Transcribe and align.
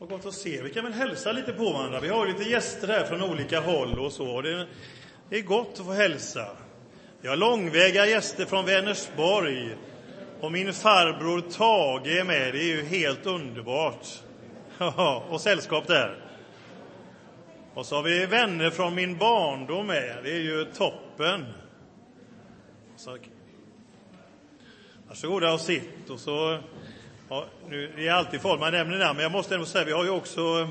Vad 0.00 0.08
gott 0.08 0.26
att 0.26 0.34
se. 0.34 0.62
Vi 0.62 0.70
kan 0.70 0.84
väl 0.84 0.92
hälsa 0.92 1.32
lite 1.32 1.52
på 1.52 1.72
varandra. 1.72 2.00
Vi 2.00 2.08
har 2.08 2.26
lite 2.26 2.50
gäster 2.50 2.88
här 2.88 3.04
från 3.04 3.22
olika 3.22 3.60
håll 3.60 3.98
och 3.98 4.12
så. 4.12 4.42
Det, 4.42 4.66
det 5.28 5.36
är 5.36 5.42
gott 5.42 5.80
att 5.80 5.86
få 5.86 5.92
hälsa. 5.92 6.46
Vi 7.20 7.28
har 7.28 7.36
långväga 7.36 8.06
gäster 8.06 8.44
från 8.44 8.66
Vänersborg. 8.66 9.76
Och 10.40 10.52
min 10.52 10.72
farbror 10.72 11.40
Tage 11.40 12.06
är 12.06 12.24
med. 12.24 12.54
Det 12.54 12.58
är 12.58 12.76
ju 12.76 12.84
helt 12.84 13.26
underbart. 13.26 14.06
och 15.30 15.40
sällskap 15.40 15.86
där. 15.86 16.16
Och 17.74 17.86
så 17.86 17.96
har 17.96 18.02
vi 18.02 18.26
vänner 18.26 18.70
från 18.70 18.94
min 18.94 19.18
barndom 19.18 19.86
med. 19.86 20.16
Det 20.24 20.30
är 20.30 20.40
ju 20.40 20.64
toppen. 20.64 21.46
Så, 22.96 23.18
varsågoda 25.08 25.52
och 25.52 25.60
sitt. 25.60 26.10
Och 26.10 26.20
så 26.20 26.58
Ja, 27.32 27.46
nu, 27.68 27.92
det 27.96 28.08
är 28.08 28.12
alltid 28.12 28.40
folk 28.40 28.60
man 28.60 28.72
nämner 28.72 28.98
namn, 28.98 29.16
men 29.16 29.22
jag 29.22 29.32
måste 29.32 29.54
ändå 29.54 29.66
säga, 29.66 29.84
vi 29.84 29.92
har 29.92 30.04
ju 30.04 30.10
också 30.10 30.40
eh, 30.40 30.68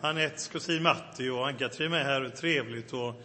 Anettes 0.00 0.48
kusin 0.48 0.82
Matti 0.82 1.28
och 1.28 1.48
Ann-Katrin 1.48 1.90
med 1.90 2.04
här, 2.04 2.28
trevligt. 2.28 2.92
Och 2.92 3.22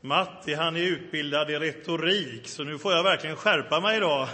Matti, 0.00 0.54
han 0.54 0.76
är 0.76 0.80
utbildad 0.80 1.50
i 1.50 1.58
retorik, 1.58 2.48
så 2.48 2.64
nu 2.64 2.78
får 2.78 2.92
jag 2.92 3.02
verkligen 3.02 3.36
skärpa 3.36 3.80
mig 3.80 3.96
idag. 3.96 4.28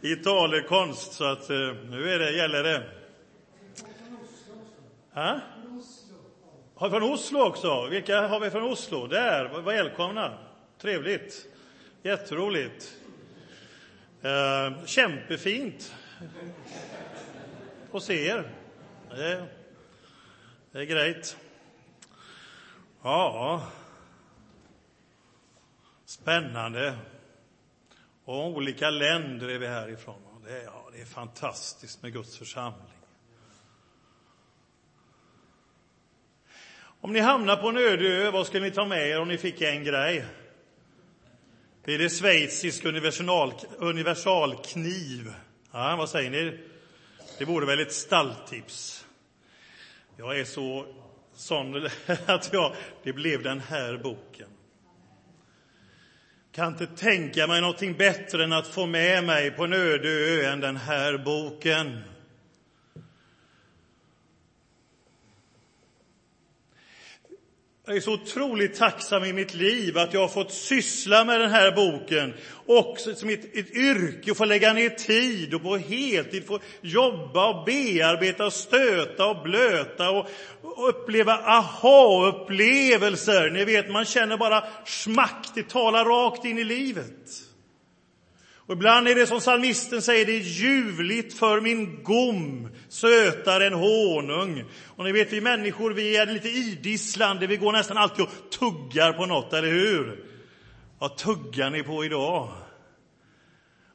I 0.00 0.16
talekonst, 0.16 1.12
så 1.12 1.24
att 1.24 1.50
eh, 1.50 1.56
nu 1.90 2.10
är 2.10 2.18
det, 2.18 2.30
gäller 2.30 2.62
det. 2.62 2.82
Ha? 5.14 5.40
Har 6.74 6.90
från 6.90 7.02
Oslo 7.02 7.40
också? 7.40 7.86
Vilka 7.90 8.26
har 8.26 8.40
vi 8.40 8.50
från 8.50 8.62
Oslo? 8.62 9.06
Där, 9.06 9.62
välkomna. 9.62 10.38
Trevligt. 10.80 11.46
Jätteroligt. 12.02 13.03
Eh, 14.24 14.84
kämpefint 14.84 15.94
att 17.92 18.02
se 18.02 18.26
er. 18.26 18.50
Det, 19.10 19.46
det 20.72 20.78
är 20.78 20.84
grejt. 20.84 21.36
Ja, 23.02 23.62
spännande. 26.04 26.98
Och 28.24 28.46
olika 28.46 28.90
länder 28.90 29.48
är 29.48 29.58
vi 29.58 29.66
härifrån. 29.66 30.44
Det 30.44 30.52
är, 30.52 30.64
ja, 30.64 30.90
det 30.92 31.00
är 31.00 31.06
fantastiskt 31.06 32.02
med 32.02 32.12
Guds 32.12 32.38
församling. 32.38 32.94
Om 37.00 37.12
ni 37.12 37.20
hamnar 37.20 37.56
på 37.56 37.68
en 37.68 37.76
öde 37.76 38.08
ö, 38.08 38.30
vad 38.30 38.46
skulle 38.46 38.64
ni 38.64 38.70
ta 38.70 38.86
med 38.86 39.08
er 39.08 39.20
om 39.20 39.28
ni 39.28 39.38
fick 39.38 39.60
en 39.60 39.84
grej? 39.84 40.24
Det 41.84 41.94
är 41.94 41.98
det 41.98 42.10
schweizisk 42.10 42.84
universal, 42.84 43.52
universalkniv. 43.78 45.32
Ja, 45.72 45.96
vad 45.98 46.08
säger 46.08 46.30
ni? 46.30 46.58
Det 47.38 47.44
vore 47.44 47.66
väl 47.66 47.80
ett 47.80 47.92
stalltips? 47.92 49.06
Jag 50.16 50.40
är 50.40 50.44
så 50.44 50.86
sån 51.34 51.88
att 52.26 52.52
jag, 52.52 52.74
det 53.02 53.12
blev 53.12 53.42
den 53.42 53.60
här 53.60 53.96
boken. 53.96 54.48
Kan 56.52 56.72
inte 56.72 56.86
tänka 56.86 57.46
mig 57.46 57.60
någonting 57.60 57.96
bättre 57.96 58.44
än 58.44 58.52
att 58.52 58.66
få 58.66 58.86
med 58.86 59.24
mig 59.24 59.50
på 59.50 59.64
en 59.64 59.72
öde 59.72 60.08
ö 60.08 60.52
än 60.52 60.60
den 60.60 60.76
här 60.76 61.18
boken. 61.18 62.00
Jag 67.86 67.96
är 67.96 68.00
så 68.00 68.12
otroligt 68.12 68.74
tacksam 68.74 69.24
i 69.24 69.32
mitt 69.32 69.54
liv 69.54 69.98
att 69.98 70.14
jag 70.14 70.20
har 70.20 70.28
fått 70.28 70.52
syssla 70.52 71.24
med 71.24 71.40
den 71.40 71.50
här 71.50 71.72
boken. 71.72 72.34
Också 72.66 73.14
som 73.14 73.28
ett, 73.28 73.56
ett 73.56 73.70
yrke, 73.70 74.34
få 74.34 74.44
lägga 74.44 74.72
ner 74.72 74.88
tid 74.88 75.54
och 75.54 75.62
på 75.62 75.76
heltid 75.76 76.46
få 76.46 76.58
jobba 76.80 77.48
och 77.48 77.64
bearbeta 77.64 78.46
och 78.46 78.52
stöta 78.52 79.26
och 79.26 79.42
blöta 79.42 80.10
och, 80.10 80.26
och 80.62 80.88
uppleva 80.88 81.32
aha-upplevelser. 81.32 83.50
Ni 83.50 83.64
vet, 83.64 83.90
man 83.90 84.04
känner 84.04 84.36
bara 84.36 84.64
smack, 84.84 85.46
det 85.54 85.68
talar 85.68 86.04
rakt 86.04 86.44
in 86.44 86.58
i 86.58 86.64
livet. 86.64 87.28
Och 88.66 88.74
ibland 88.74 89.08
är 89.08 89.14
det 89.14 89.26
som 89.26 89.40
salmisten 89.40 90.02
säger, 90.02 90.26
det 90.26 90.36
är 90.36 90.40
ljuvligt 90.40 91.38
för 91.38 91.60
min 91.60 92.02
gom, 92.02 92.68
sötare 92.88 93.66
än 93.66 93.72
honung. 93.72 94.64
Och 94.96 95.04
ni 95.04 95.12
vet, 95.12 95.32
vi 95.32 95.40
människor, 95.40 95.90
vi 95.90 96.16
är 96.16 96.26
lite 96.26 96.48
idisslande, 96.48 97.46
vi 97.46 97.56
går 97.56 97.72
nästan 97.72 97.96
alltid 97.96 98.24
och 98.24 98.50
tuggar 98.58 99.12
på 99.12 99.26
något, 99.26 99.52
eller 99.52 99.68
hur? 99.68 100.24
Vad 100.98 101.16
tuggar 101.16 101.70
ni 101.70 101.82
på 101.82 102.04
idag? 102.04 102.52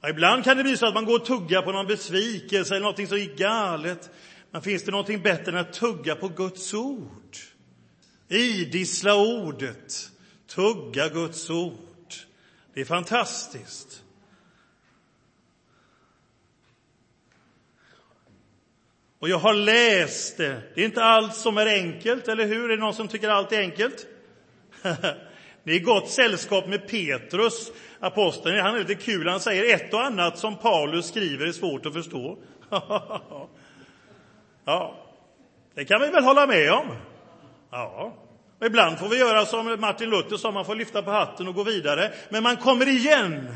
Ja, 0.02 0.10
ibland 0.10 0.44
kan 0.44 0.58
det 0.58 0.64
bli 0.64 0.78
så 0.78 0.86
att 0.86 0.94
man 0.94 1.06
går 1.06 1.16
och 1.16 1.26
tuggar 1.26 1.62
på 1.62 1.72
någon 1.72 1.88
besvikelse 1.88 2.74
eller 2.74 2.82
någonting 2.82 3.08
som 3.08 3.18
gick 3.18 3.38
galet. 3.38 4.10
Men 4.52 4.62
finns 4.62 4.84
det 4.84 4.92
någonting 4.92 5.22
bättre 5.22 5.52
än 5.52 5.58
att 5.58 5.74
tugga 5.74 6.16
på 6.16 6.28
Guds 6.28 6.74
ord? 6.74 7.38
Idissla 8.28 9.16
ordet, 9.16 10.12
tugga 10.48 11.10
Guds 11.10 11.50
ord. 11.50 12.14
Det 12.74 12.82
är 12.82 12.86
fantastiskt. 12.86 14.04
Och 19.20 19.30
jag 19.30 19.38
har 19.38 19.54
läst 19.54 20.38
det. 20.38 20.62
Det 20.76 20.82
är 20.82 20.86
inte 20.86 21.04
allt 21.04 21.36
som 21.36 21.58
är 21.58 21.66
enkelt, 21.66 22.28
eller 22.28 22.46
hur? 22.46 22.64
Är 22.64 22.78
det 22.78 22.84
någon 22.84 22.94
som 22.94 23.08
tycker 23.08 23.30
allt 23.30 23.52
är 23.52 23.60
enkelt? 23.60 24.08
Ni 25.64 25.72
är 25.72 25.76
i 25.76 25.80
gott 25.80 26.10
sällskap 26.10 26.68
med 26.68 26.88
Petrus, 26.88 27.72
aposteln. 28.00 28.60
Han 28.60 28.76
är 28.76 28.80
lite 28.80 28.96
kul. 28.96 29.28
Han 29.28 29.40
säger 29.40 29.76
ett 29.76 29.94
och 29.94 30.06
annat 30.06 30.38
som 30.38 30.58
Paulus 30.58 31.08
skriver 31.08 31.48
är 31.48 31.52
svårt 31.52 31.86
att 31.86 31.94
förstå. 31.94 32.38
ja, 34.66 34.96
det 35.76 35.86
kan 35.86 36.02
vi 36.02 36.08
väl 36.08 36.24
hålla 36.24 36.48
med 36.48 36.72
om. 36.72 36.88
Ja, 37.72 38.14
och 38.60 38.66
ibland 38.66 39.00
får 39.00 39.10
vi 39.10 39.18
göra 39.18 39.46
som 39.46 39.80
Martin 39.80 40.10
Luther 40.10 40.38
sa, 40.38 40.52
man 40.52 40.66
får 40.66 40.76
lyfta 40.76 41.02
på 41.02 41.12
hatten 41.12 41.48
och 41.48 41.56
gå 41.56 41.64
vidare. 41.64 42.12
Men 42.30 42.44
man 42.44 42.58
kommer 42.58 42.88
igen. 42.88 43.54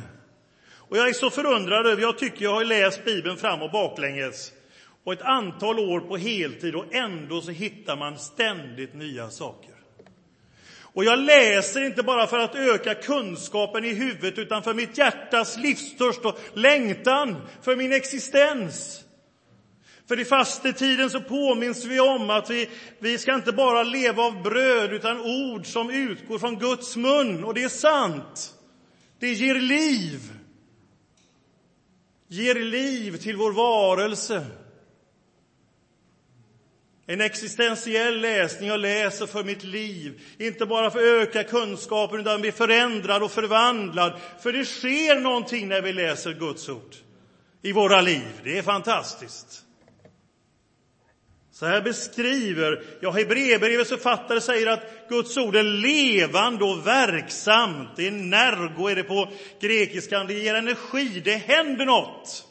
Och 0.75 0.97
jag 0.97 1.09
är 1.09 1.13
så 1.13 1.29
förundrad 1.29 1.87
över, 1.87 2.01
jag 2.01 2.17
tycker 2.17 2.45
jag 2.45 2.53
har 2.53 2.65
läst 2.65 3.05
Bibeln 3.05 3.37
fram 3.37 3.61
och 3.61 3.71
baklänges 3.71 4.51
och 5.03 5.13
ett 5.13 5.21
antal 5.21 5.79
år 5.79 5.99
på 5.99 6.17
heltid 6.17 6.75
och 6.75 6.93
ändå 6.93 7.41
så 7.41 7.51
hittar 7.51 7.97
man 7.97 8.19
ständigt 8.19 8.93
nya 8.93 9.29
saker. 9.29 9.73
Och 10.93 11.03
jag 11.03 11.19
läser 11.19 11.81
inte 11.81 12.03
bara 12.03 12.27
för 12.27 12.39
att 12.39 12.55
öka 12.55 12.95
kunskapen 12.95 13.85
i 13.85 13.93
huvudet 13.93 14.37
utan 14.37 14.63
för 14.63 14.73
mitt 14.73 14.97
hjärtas 14.97 15.57
livstörst 15.57 16.25
och 16.25 16.39
längtan 16.53 17.35
för 17.61 17.75
min 17.75 17.93
existens. 17.93 19.03
För 20.07 20.19
i 20.19 20.25
fastetiden 20.25 21.09
så 21.09 21.21
påminns 21.21 21.85
vi 21.85 21.99
om 21.99 22.29
att 22.29 22.49
vi, 22.49 22.69
vi 22.99 23.17
ska 23.17 23.35
inte 23.35 23.51
bara 23.51 23.83
leva 23.83 24.23
av 24.23 24.43
bröd 24.43 24.93
utan 24.93 25.21
ord 25.21 25.65
som 25.65 25.89
utgår 25.89 26.39
från 26.39 26.59
Guds 26.59 26.95
mun. 26.95 27.43
Och 27.43 27.53
det 27.53 27.63
är 27.63 27.69
sant. 27.69 28.53
Det 29.19 29.33
ger 29.33 29.55
liv. 29.55 30.19
Ger 32.27 32.55
liv 32.55 33.17
till 33.17 33.35
vår 33.35 33.51
varelse. 33.51 34.45
En 37.05 37.21
existentiell 37.21 38.21
läsning 38.21 38.69
jag 38.69 38.79
läser 38.79 39.25
för 39.25 39.43
mitt 39.43 39.63
liv. 39.63 40.21
Inte 40.39 40.65
bara 40.65 40.91
för 40.91 40.99
att 40.99 41.27
öka 41.27 41.43
kunskapen, 41.43 42.19
utan 42.19 42.41
bli 42.41 42.51
förändrad 42.51 43.23
och 43.23 43.31
förvandlad. 43.31 44.13
För 44.43 44.53
det 44.53 44.65
sker 44.65 45.19
någonting 45.19 45.67
när 45.67 45.81
vi 45.81 45.93
läser 45.93 46.33
Guds 46.33 46.69
ord 46.69 46.95
i 47.61 47.71
våra 47.71 48.01
liv. 48.01 48.41
Det 48.43 48.57
är 48.57 48.61
fantastiskt. 48.61 49.63
Så 51.51 51.65
här 51.65 51.81
beskriver, 51.81 52.83
ja, 53.01 53.11
Hebreerbrevets 53.11 53.89
författare 53.89 54.41
säger 54.41 54.67
att 54.67 55.09
Guds 55.09 55.37
ord 55.37 55.55
är 55.55 55.63
levande 55.63 56.63
och 56.63 56.87
verksamt. 56.87 57.89
Det 57.95 58.07
är 58.07 58.11
nergo, 58.11 58.87
är 58.87 58.95
det 58.95 59.03
på 59.03 59.31
grekiskan. 59.61 60.27
Det 60.27 60.33
ger 60.33 60.55
energi, 60.55 61.21
det 61.25 61.35
händer 61.35 61.85
något. 61.85 62.47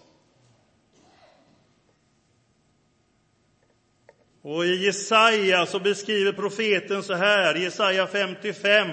Och 4.45 4.65
i 4.67 4.85
Jesaja 4.85 5.67
så 5.67 5.79
beskriver 5.79 6.33
profeten 6.33 7.03
så 7.03 7.15
här, 7.15 7.55
Jesaja 7.55 8.07
55. 8.07 8.87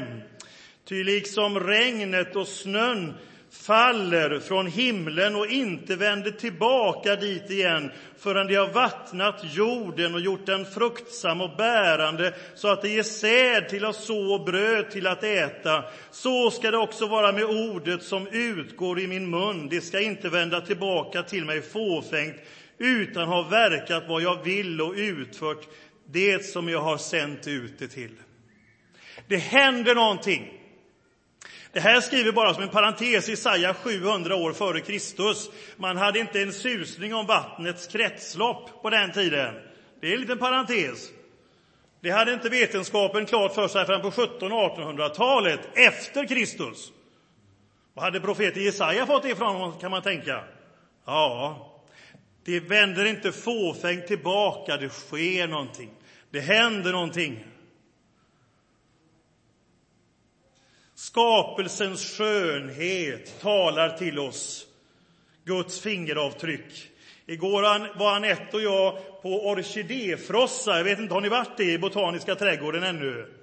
Ty 0.86 1.04
liksom 1.04 1.60
regnet 1.60 2.36
och 2.36 2.48
snön 2.48 3.14
faller 3.52 4.40
från 4.40 4.68
himlen 4.68 5.36
och 5.36 5.48
inte 5.48 5.96
vänder 5.96 6.32
tillbaka 6.32 7.16
dit 7.16 7.52
igen 7.52 7.92
förrän 8.18 8.48
de 8.48 8.56
har 8.56 8.68
vattnat 8.68 9.42
jorden 9.44 10.14
och 10.14 10.22
gjort 10.22 10.46
den 10.46 10.66
fruktsam 10.66 11.42
och 11.42 11.58
bärande 11.58 12.34
så 12.56 12.68
att 12.68 12.82
det 12.82 12.90
ger 12.90 13.04
säd 13.04 13.70
till 13.70 13.86
att 13.86 13.96
så 13.96 14.34
och 14.34 14.46
bröd 14.46 14.92
till 14.92 15.08
att 15.08 15.24
äta. 15.24 15.84
Så 16.12 16.52
ska 16.52 16.72
det 16.72 16.78
också 16.78 17.08
vara 17.08 17.32
med 17.32 17.44
ordet 17.44 18.04
som 18.04 18.28
utgår 18.28 19.00
i 19.00 19.08
min 19.08 19.30
mun. 19.30 19.70
Det 19.70 19.82
ska 19.82 20.00
inte 20.00 20.30
vända 20.30 20.62
tillbaka 20.62 21.24
till 21.24 21.46
mig 21.46 21.62
fåfängt 21.62 22.36
utan 22.80 23.28
har 23.28 23.50
verkat 23.50 24.04
vad 24.08 24.22
jag 24.22 24.44
vill 24.44 24.82
och 24.82 24.94
utfört 24.94 25.68
det 26.06 26.46
som 26.46 26.70
jag 26.70 26.82
har 26.82 26.98
sänt 26.98 27.48
ut 27.48 27.80
det 27.80 27.88
till. 27.88 28.16
Det 29.28 29.38
händer 29.38 29.96
någonting. 29.96 30.54
Det 31.72 31.80
här 31.80 32.02
skriver 32.02 32.32
bara 32.32 32.54
som 32.54 32.64
en 32.64 32.70
parentes 32.70 33.30
Jesaja 33.30 33.74
700 33.74 34.36
år 34.36 34.54
före 34.54 34.82
Kristus. 34.82 35.50
Man 35.78 35.98
hade 35.98 36.20
inte 36.20 36.42
en 36.42 36.54
susning 36.54 37.16
om 37.16 37.26
vattnets 37.26 37.88
kretslopp 37.88 38.82
på 38.82 38.90
den 38.90 39.12
tiden. 39.12 39.56
Det 40.02 40.08
är 40.08 40.14
en 40.14 40.22
liten 40.22 40.38
parentes. 40.38 41.10
Det 42.02 42.10
hade 42.10 42.34
inte 42.34 42.50
vetenskapen 42.50 43.26
klart 43.26 43.56
för 43.56 43.68
sig 43.68 43.86
förrän 43.86 44.02
på 44.02 44.08
1700 44.08 44.56
och 44.58 44.78
1800-talet, 44.78 45.60
efter 45.74 46.28
Kristus. 46.28 46.92
Vad 47.94 48.06
hade 48.06 48.20
profeten 48.20 48.64
Jesaja 48.64 49.06
fått 49.06 49.24
det 49.24 49.30
ifrån, 49.30 49.80
kan 49.80 49.92
man 49.92 50.02
tänka? 50.02 50.44
Ja, 51.06 51.69
det 52.44 52.60
vänder 52.60 53.06
inte 53.06 53.32
fåfängt 53.32 54.08
tillbaka, 54.08 54.78
det 54.78 54.90
sker 54.90 55.48
någonting. 55.48 55.92
Det 56.32 56.40
händer 56.40 56.92
någonting. 56.92 57.46
Skapelsens 60.96 62.18
skönhet 62.18 63.42
talar 63.42 63.98
till 63.98 64.20
oss. 64.20 64.66
Guds 65.46 65.82
fingeravtryck. 65.82 66.92
Igår 67.26 67.98
var 68.00 68.16
Anette 68.16 68.58
och 68.58 68.64
jag 68.64 69.22
på 69.22 69.48
orkidéfrossa. 69.48 70.78
Jag 70.78 70.84
vet 70.84 71.00
inte, 71.00 71.14
har 71.14 71.22
ni 71.22 71.30
varit 71.30 71.58
det 71.58 71.74
i 71.74 71.78
Botaniska 71.78 72.36
trädgården 72.36 72.84
ännu? 72.84 73.34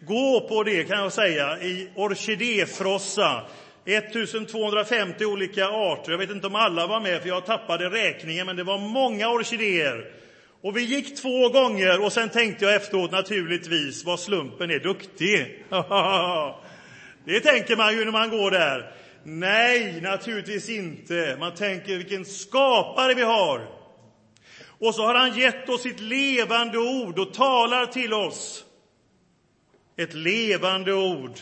Gå 0.00 0.48
på 0.48 0.62
det, 0.62 0.84
kan 0.84 0.98
jag 0.98 1.12
säga, 1.12 1.58
i 1.62 1.90
orkidéfrossa. 1.94 3.46
1250 3.86 5.24
olika 5.24 5.66
arter. 5.68 6.10
Jag 6.10 6.18
vet 6.18 6.30
inte 6.30 6.46
om 6.46 6.54
alla 6.54 6.86
var 6.86 7.00
med, 7.00 7.20
för 7.22 7.28
jag 7.28 7.46
tappade 7.46 7.90
räkningen, 7.90 8.46
men 8.46 8.56
det 8.56 8.64
var 8.64 8.78
många 8.78 9.28
orkidéer. 9.28 10.10
Och 10.60 10.76
vi 10.76 10.80
gick 10.80 11.16
två 11.16 11.48
gånger 11.48 12.04
och 12.04 12.12
sen 12.12 12.28
tänkte 12.28 12.64
jag 12.64 12.74
efteråt 12.74 13.12
naturligtvis 13.12 14.04
vad 14.04 14.20
slumpen 14.20 14.70
är 14.70 14.78
duktig. 14.78 15.64
det 17.24 17.40
tänker 17.40 17.76
man 17.76 17.98
ju 17.98 18.04
när 18.04 18.12
man 18.12 18.30
går 18.30 18.50
där. 18.50 18.92
Nej, 19.24 20.00
naturligtvis 20.00 20.68
inte. 20.68 21.36
Man 21.40 21.54
tänker 21.54 21.96
vilken 21.96 22.24
skapare 22.24 23.14
vi 23.14 23.22
har. 23.22 23.68
Och 24.78 24.94
så 24.94 25.06
har 25.06 25.14
han 25.14 25.38
gett 25.38 25.68
oss 25.68 25.82
sitt 25.82 26.00
levande 26.00 26.78
ord 26.78 27.18
och 27.18 27.34
talar 27.34 27.86
till 27.86 28.12
oss. 28.12 28.64
Ett 29.96 30.14
levande 30.14 30.92
ord. 30.92 31.38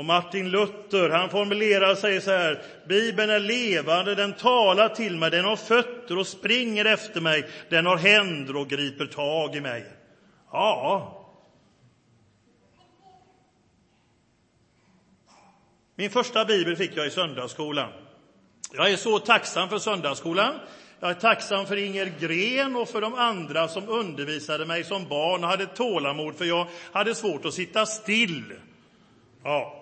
Och 0.00 0.06
Martin 0.06 0.50
Luther 0.50 1.10
han 1.10 1.30
formulerar 1.30 1.94
sig 1.94 2.20
så 2.20 2.30
här. 2.30 2.62
Bibeln 2.88 3.30
är 3.30 3.40
levande, 3.40 4.14
den 4.14 4.32
talar 4.32 4.88
till 4.88 5.16
mig, 5.16 5.30
den 5.30 5.44
har 5.44 5.56
fötter 5.56 6.18
och 6.18 6.26
springer 6.26 6.84
efter 6.84 7.20
mig, 7.20 7.48
den 7.70 7.86
har 7.86 7.96
händer 7.96 8.56
och 8.56 8.68
griper 8.68 9.06
tag 9.06 9.56
i 9.56 9.60
mig. 9.60 9.84
Ja. 10.52 11.26
Min 15.96 16.10
första 16.10 16.44
bibel 16.44 16.76
fick 16.76 16.96
jag 16.96 17.06
i 17.06 17.10
söndagsskolan. 17.10 17.92
Jag 18.72 18.90
är 18.90 18.96
så 18.96 19.18
tacksam 19.18 19.68
för 19.68 19.78
söndagsskolan. 19.78 20.54
Jag 21.00 21.10
är 21.10 21.14
tacksam 21.14 21.66
för 21.66 21.76
Inger 21.76 22.12
Gren 22.20 22.76
och 22.76 22.88
för 22.88 23.00
de 23.00 23.14
andra 23.14 23.68
som 23.68 23.88
undervisade 23.88 24.66
mig 24.66 24.84
som 24.84 25.08
barn 25.08 25.44
och 25.44 25.50
hade 25.50 25.66
tålamod, 25.66 26.36
för 26.36 26.44
jag 26.44 26.66
hade 26.92 27.14
svårt 27.14 27.44
att 27.44 27.54
sitta 27.54 27.86
still. 27.86 28.52
Ja. 29.44 29.79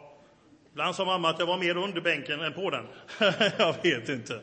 Ibland 0.73 0.95
sa 0.95 1.05
mamma 1.05 1.31
att 1.31 1.39
jag 1.39 1.47
var 1.47 1.59
mer 1.59 1.77
under 1.77 2.01
bänken 2.01 2.41
än 2.41 2.53
på 2.53 2.71
den. 2.71 2.85
jag 3.59 3.75
vet 3.83 4.09
inte. 4.09 4.41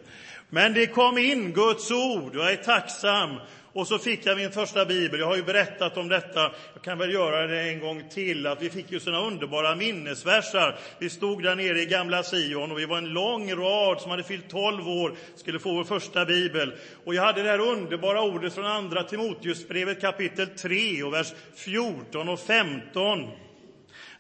Men 0.49 0.73
det 0.73 0.87
kom 0.87 1.17
in 1.17 1.53
Guds 1.53 1.91
ord, 1.91 2.35
jag 2.35 2.51
är 2.51 2.55
tacksam. 2.55 3.39
Och 3.75 3.87
så 3.87 3.99
fick 3.99 4.25
jag 4.25 4.37
min 4.37 4.51
första 4.51 4.85
bibel. 4.85 5.19
Jag 5.19 5.27
har 5.27 5.35
ju 5.35 5.43
berättat 5.43 5.97
om 5.97 6.07
detta. 6.07 6.51
Jag 6.73 6.81
kan 6.81 6.97
väl 6.97 7.13
göra 7.13 7.47
det 7.47 7.61
en 7.61 7.79
gång 7.79 8.03
till. 8.09 8.47
Att 8.47 8.61
vi 8.61 8.69
fick 8.69 8.91
ju 8.91 8.99
såna 8.99 9.19
underbara 9.19 9.75
minnesversar. 9.75 10.75
Vi 10.99 11.09
stod 11.09 11.43
där 11.43 11.55
nere 11.55 11.81
i 11.81 11.85
gamla 11.85 12.23
Sion 12.23 12.71
och 12.71 12.79
vi 12.79 12.85
var 12.85 12.97
en 12.97 13.09
lång 13.09 13.55
rad 13.55 14.01
som 14.01 14.11
hade 14.11 14.23
fyllt 14.23 14.49
12 14.49 14.87
år, 14.89 15.15
skulle 15.35 15.59
få 15.59 15.73
vår 15.73 15.83
första 15.83 16.25
bibel. 16.25 16.73
Och 17.05 17.15
jag 17.15 17.23
hade 17.23 17.43
det 17.43 17.49
här 17.49 17.59
underbara 17.59 18.21
ordet 18.21 18.53
från 18.53 18.65
andra 18.65 19.03
Timoteusbrevet 19.03 20.01
kapitel 20.01 20.47
3 20.47 21.03
och 21.03 21.13
vers 21.13 21.33
14 21.55 22.29
och 22.29 22.39
15 22.39 23.27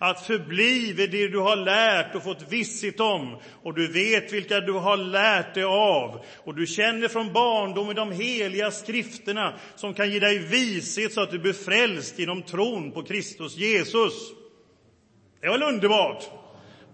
att 0.09 0.25
förbli 0.25 0.93
vid 0.93 1.11
det 1.11 1.27
du 1.27 1.39
har 1.39 1.55
lärt 1.55 2.15
och 2.15 2.23
fått 2.23 2.51
visshet 2.51 2.99
om, 2.99 3.37
och 3.63 3.73
du 3.73 3.87
vet 3.87 4.33
vilka 4.33 4.59
du 4.59 4.71
har 4.71 4.97
lärt 4.97 5.53
dig 5.53 5.63
av, 5.63 6.25
och 6.37 6.55
du 6.55 6.67
känner 6.67 7.07
från 7.07 7.33
barndomen 7.33 7.95
de 7.95 8.11
heliga 8.11 8.71
skrifterna 8.71 9.53
som 9.75 9.93
kan 9.93 10.11
ge 10.11 10.19
dig 10.19 10.39
vishet 10.39 11.13
så 11.13 11.21
att 11.21 11.31
du 11.31 11.39
blir 11.39 11.53
frälst 11.53 12.19
genom 12.19 12.41
tron 12.41 12.91
på 12.91 13.03
Kristus 13.03 13.57
Jesus. 13.57 14.13
Det 15.41 15.47
var 15.47 15.57
väl 15.57 15.73
underbart? 15.73 16.23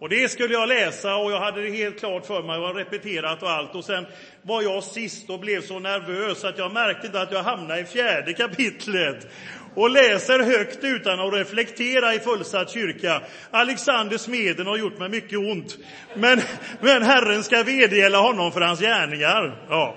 Och 0.02 0.10
det 0.10 0.32
skulle 0.32 0.54
jag 0.54 0.70
läsa 0.70 1.16
och 1.16 1.32
jag 1.32 1.40
hade 1.40 1.62
det 1.62 1.70
helt 1.70 2.00
klart 2.00 2.26
för 2.26 2.44
mig 2.44 2.58
och 2.58 2.76
repeterat 2.76 3.44
och 3.44 3.50
allt. 3.50 3.76
Och 3.76 3.86
sen 3.86 4.06
var 4.42 4.62
jag 4.62 4.84
sist 4.84 5.30
och 5.30 5.40
blev 5.40 5.62
så 5.62 5.80
nervös 5.80 6.44
att 6.44 6.58
jag 6.58 6.74
märkte 6.74 7.08
inte 7.08 7.22
att 7.22 7.32
jag 7.32 7.44
hamnade 7.44 7.82
i 7.82 7.86
fjärde 7.86 8.34
kapitlet 8.34 9.28
och 9.76 9.90
läser 9.90 10.40
högt 10.40 10.84
utan 10.84 11.20
att 11.20 11.34
reflektera 11.34 12.14
i 12.14 12.20
fullsatt 12.20 12.70
kyrka. 12.70 13.22
Alexander 13.52 14.18
Smeden 14.18 14.68
har 14.68 14.78
gjort 14.78 15.00
mig 15.00 15.10
mycket 15.10 15.40
ont, 15.40 15.78
men, 16.16 16.42
men 16.80 17.04
Herren 17.04 17.44
ska 17.44 17.64
vedergälla 17.64 18.18
honom 18.18 18.52
för 18.52 18.62
hans 18.62 18.80
gärningar. 18.80 19.66
Ja. 19.70 19.96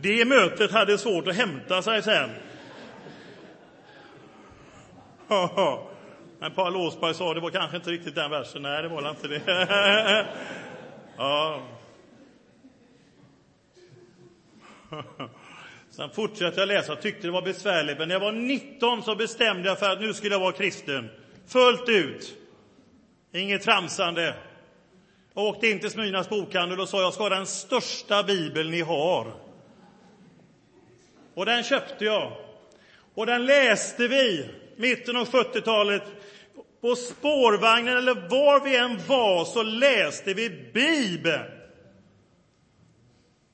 Det 0.00 0.24
mötet 0.24 0.72
hade 0.72 0.98
svårt 0.98 1.28
att 1.28 1.36
hämta 1.36 1.82
sig 1.82 2.02
sen. 2.02 2.30
Men 6.40 6.52
Paul 6.52 6.76
Åsberg 6.76 7.14
sa 7.14 7.34
det 7.34 7.40
var 7.40 7.50
kanske 7.50 7.76
inte 7.76 7.90
riktigt 7.90 8.14
den 8.14 8.30
versen. 8.30 8.62
Nej, 8.62 8.82
det 8.82 8.88
var 8.88 9.10
inte 9.10 9.28
det. 9.28 9.42
ja. 11.16 11.62
Sen 15.90 16.10
fortsatte 16.10 16.60
jag 16.60 16.66
läsa, 16.68 16.96
tyckte 16.96 17.26
det 17.26 17.30
var 17.30 17.42
besvärligt, 17.42 17.98
men 17.98 18.08
när 18.08 18.14
jag 18.14 18.20
var 18.20 18.32
19 18.32 19.02
så 19.02 19.16
bestämde 19.16 19.68
jag 19.68 19.78
för 19.78 19.90
att 19.90 20.00
nu 20.00 20.14
skulle 20.14 20.34
jag 20.34 20.40
vara 20.40 20.52
kristen. 20.52 21.10
Fullt 21.46 21.88
ut. 21.88 22.34
Inget 23.32 23.62
tramsande. 23.62 24.34
Jag 25.34 25.44
åkte 25.44 25.68
in 25.68 25.80
till 25.80 25.90
Smyrnas 25.90 26.28
bokhandel 26.28 26.80
och 26.80 26.88
sa 26.88 27.00
jag 27.00 27.14
ska 27.14 27.22
ha 27.22 27.30
den 27.30 27.46
största 27.46 28.22
bibeln 28.22 28.70
ni 28.70 28.80
har. 28.80 29.32
Och 31.34 31.46
den 31.46 31.62
köpte 31.62 32.04
jag. 32.04 32.32
Och 33.14 33.26
den 33.26 33.46
läste 33.46 34.08
vi, 34.08 34.48
mitten 34.80 35.16
av 35.16 35.28
70-talet. 35.28 36.02
På 36.80 36.96
spårvagnen 36.96 37.96
eller 37.96 38.14
var 38.14 38.60
vi 38.60 38.76
än 38.76 38.98
var 39.06 39.44
så 39.44 39.62
läste 39.62 40.34
vi 40.34 40.50
Bibeln. 40.74 41.60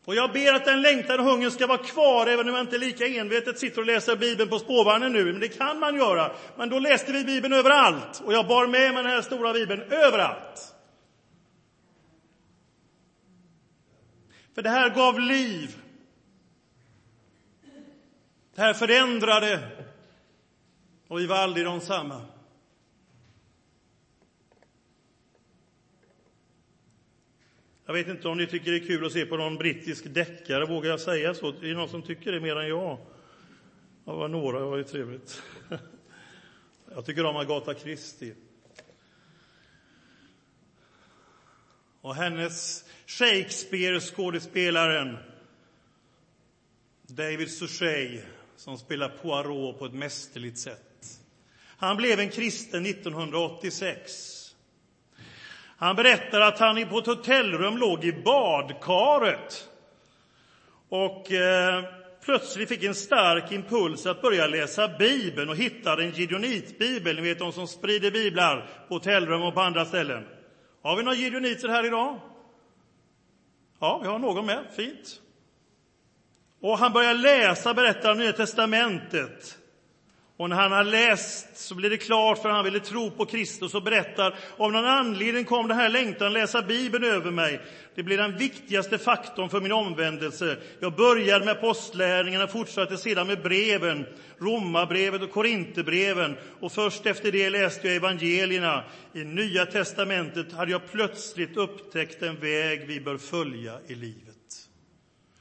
Och 0.07 0.15
jag 0.15 0.33
ber 0.33 0.53
att 0.55 0.65
den 0.65 0.83
längtan 0.83 1.21
och 1.21 1.27
hungern 1.27 1.51
ska 1.51 1.67
vara 1.67 1.79
kvar, 1.79 2.27
även 2.27 2.49
om 2.49 2.55
jag 2.55 2.65
inte 2.65 2.79
lika 2.79 3.07
envetet 3.07 3.59
sitter 3.59 3.81
och 3.81 3.87
läser 3.87 4.17
Bibeln 4.17 4.51
på 4.51 4.59
spårvagnen 4.59 5.13
nu. 5.13 5.25
Men 5.25 5.41
det 5.41 5.49
kan 5.49 5.79
man 5.79 5.97
göra. 5.97 6.33
Men 6.57 6.69
då 6.69 6.79
läste 6.79 7.13
vi 7.13 7.25
Bibeln 7.25 7.55
överallt. 7.55 8.23
Och 8.25 8.33
jag 8.33 8.47
bar 8.47 8.67
med 8.67 8.95
mig 8.95 9.03
den 9.03 9.13
här 9.13 9.23
stora 9.23 9.53
Bibeln 9.53 9.83
överallt. 9.83 10.75
För 14.55 14.63
det 14.63 14.71
här 14.71 14.91
gav 14.91 15.21
liv. 15.21 15.77
Det 18.55 18.63
här 18.63 18.75
förändrade. 18.75 19.61
Och 21.09 21.19
vi 21.19 21.27
var 21.27 21.37
aldrig 21.37 21.67
de 21.67 21.81
samma. 21.81 22.23
Jag 27.87 27.93
vet 27.93 28.09
inte 28.09 28.29
om 28.29 28.39
ni 28.39 28.47
tycker 28.47 28.71
det 28.71 28.77
är 28.77 28.87
kul 28.87 29.07
att 29.07 29.13
se 29.13 29.27
på 29.27 29.37
någon 29.37 29.57
brittisk 29.57 30.15
deckare, 30.15 30.67
vågar 30.67 30.91
jag 30.91 31.01
säga 31.01 31.35
så? 31.35 31.51
Det 31.51 31.71
är 31.71 31.75
någon 31.75 31.89
som 31.89 32.03
tycker 32.03 32.33
det 32.33 32.41
mer 32.41 32.57
än 32.57 32.69
jag. 32.69 32.99
Ja, 34.05 34.15
var 34.15 34.29
några, 34.29 34.59
det 34.59 34.65
var 34.65 34.77
ju 34.77 34.85
trevligt. 34.85 35.43
Jag 36.95 37.07
tycker 37.07 37.25
om 37.25 37.37
Agatha 37.37 37.75
Christie. 37.75 38.35
Och 42.01 42.15
hennes 42.15 42.85
Shakespeare-skådespelaren 43.07 45.17
David 47.03 47.51
Suchet, 47.51 48.25
som 48.57 48.79
spelar 48.79 49.09
Poirot 49.09 49.79
på 49.79 49.87
ett 49.87 49.95
mästerligt 49.95 50.59
sätt. 50.59 50.96
Han 51.79 51.97
blev 51.97 52.21
en 52.21 52.31
kristen 52.31 52.87
1986. 52.87 54.33
Han 55.79 55.97
berättar 55.97 56.41
att 56.41 56.59
han 56.59 56.89
på 56.89 56.99
ett 56.99 57.07
hotellrum 57.07 57.77
låg 57.77 58.05
i 58.05 58.13
badkaret 58.13 59.69
och 60.89 61.33
eh, 61.33 61.85
plötsligt 62.25 62.69
fick 62.69 62.85
en 62.85 62.95
stark 62.95 63.53
impuls 63.53 64.07
att 64.07 64.23
börja 64.23 64.47
läsa 64.47 64.89
Bibeln 64.99 65.49
och 65.49 65.57
hittade 65.57 66.03
en 66.05 66.11
gideonitbibel, 66.11 67.17
ni 67.17 67.23
vet 67.23 67.39
de 67.39 67.53
som 67.53 67.67
sprider 67.67 68.11
biblar 68.11 68.69
på 68.89 68.95
hotellrum 68.95 69.43
och 69.43 69.55
på 69.55 69.61
andra 69.61 69.85
ställen. 69.85 70.27
Har 70.83 70.97
vi 70.97 71.03
några 71.03 71.17
gideoniter 71.17 71.69
här 71.69 71.87
idag? 71.87 72.21
Ja, 73.81 73.99
vi 74.03 74.09
har 74.09 74.19
någon 74.19 74.47
med. 74.47 74.65
Fint. 74.77 75.21
Och 76.61 76.79
han 76.79 76.93
börjar 76.93 77.15
läsa, 77.15 77.75
berättar 77.75 78.15
Nya 78.15 78.33
testamentet. 78.33 79.59
Och 80.39 80.51
när 80.51 80.57
han 80.57 80.73
har 80.73 80.85
läst 80.85 81.57
så 81.57 81.75
blir 81.75 81.91
det 81.91 81.97
klart 81.97 82.43
för 82.43 82.49
han 82.49 82.65
ville 82.65 82.81
tro 82.81 83.11
på 83.11 83.27
Kristus 83.27 83.75
och 83.75 83.83
berättar 83.83 84.35
av 84.57 84.73
någon 84.73 84.85
anledning 84.85 85.45
kom 85.45 85.69
den 85.69 85.77
här 85.77 85.89
längtan 85.89 86.33
läsa 86.33 86.63
Bibeln 86.63 87.05
över 87.05 87.31
mig. 87.31 87.61
Det 87.95 88.03
blev 88.03 88.19
den 88.19 88.39
viktigaste 88.39 88.99
faktorn 88.99 89.49
för 89.49 89.61
min 89.61 89.73
omvändelse. 89.73 90.57
Jag 90.81 90.97
började 90.97 91.45
med 91.45 91.57
apostlärningarna 91.57 92.45
och 92.45 92.51
fortsatte 92.51 92.97
sedan 92.97 93.27
med 93.27 93.43
breven, 93.43 94.07
Romarbrevet 94.39 95.23
och 95.23 95.31
Korinthierbreven. 95.31 96.37
Och 96.61 96.73
först 96.73 97.07
efter 97.07 97.33
det 97.33 97.51
läste 97.51 97.87
jag 97.87 97.97
evangelierna. 97.97 98.85
I 99.13 99.25
Nya 99.25 99.67
testamentet 99.67 100.53
hade 100.53 100.71
jag 100.71 100.91
plötsligt 100.91 101.57
upptäckt 101.57 102.23
en 102.23 102.41
väg 102.41 102.87
vi 102.87 103.01
bör 103.01 103.19
följa 103.19 103.79
i 103.87 103.95
livet. 103.95 104.37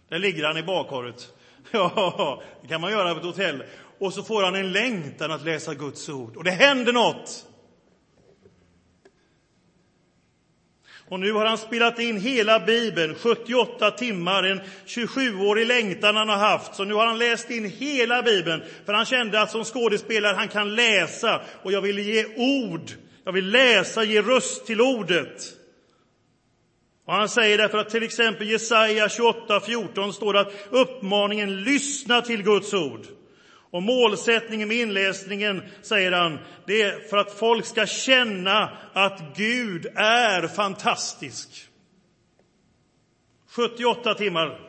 Där 0.09 0.19
ligger 0.19 0.43
han 0.43 0.57
i 0.57 0.63
bakhåret. 0.63 1.31
Ja, 1.71 2.41
det 2.61 2.67
kan 2.67 2.81
man 2.81 2.91
göra 2.91 3.13
på 3.13 3.19
ett 3.19 3.25
hotell 3.25 3.63
och 4.05 4.13
så 4.13 4.23
får 4.23 4.43
han 4.43 4.55
en 4.55 4.71
längtan 4.71 5.31
att 5.31 5.45
läsa 5.45 5.73
Guds 5.73 6.09
ord. 6.09 6.37
Och 6.37 6.43
det 6.43 6.51
händer 6.51 6.93
något. 6.93 7.45
Och 11.09 11.19
nu 11.19 11.31
har 11.31 11.45
han 11.45 11.57
spelat 11.57 11.99
in 11.99 12.17
hela 12.17 12.59
Bibeln, 12.59 13.15
78 13.15 13.91
timmar, 13.91 14.43
en 14.43 14.61
27-årig 14.85 15.67
längtan 15.67 16.15
han 16.15 16.29
har 16.29 16.37
haft. 16.37 16.75
Så 16.75 16.83
nu 16.83 16.93
har 16.93 17.05
han 17.05 17.17
läst 17.17 17.51
in 17.51 17.65
hela 17.65 18.21
Bibeln, 18.21 18.63
för 18.85 18.93
han 18.93 19.05
kände 19.05 19.41
att 19.41 19.51
som 19.51 19.63
skådespelare 19.63 20.35
han 20.35 20.47
kan 20.47 20.75
läsa. 20.75 21.41
Och 21.63 21.71
jag 21.71 21.81
vill 21.81 21.99
ge 21.99 22.25
ord, 22.35 22.91
jag 23.23 23.31
vill 23.31 23.49
läsa, 23.49 24.03
ge 24.03 24.21
röst 24.21 24.65
till 24.65 24.81
ordet. 24.81 25.53
Och 27.05 27.13
han 27.13 27.29
säger 27.29 27.57
därför 27.57 27.77
att 27.77 27.89
till 27.89 28.03
exempel 28.03 28.49
Jesaja 28.49 29.07
28.14 29.07 30.11
står 30.11 30.37
att 30.37 30.53
uppmaningen 30.69 31.63
lyssna 31.63 32.21
till 32.21 32.43
Guds 32.43 32.73
ord. 32.73 33.01
Och 33.71 33.83
målsättningen 33.83 34.67
med 34.67 34.77
inläsningen, 34.77 35.61
säger 35.81 36.11
han, 36.11 36.39
det 36.67 36.81
är 36.81 36.99
för 37.09 37.17
att 37.17 37.31
folk 37.31 37.65
ska 37.65 37.85
känna 37.85 38.77
att 38.93 39.21
Gud 39.35 39.85
är 39.95 40.47
fantastisk. 40.47 41.69
78 43.47 44.13
timmar. 44.13 44.59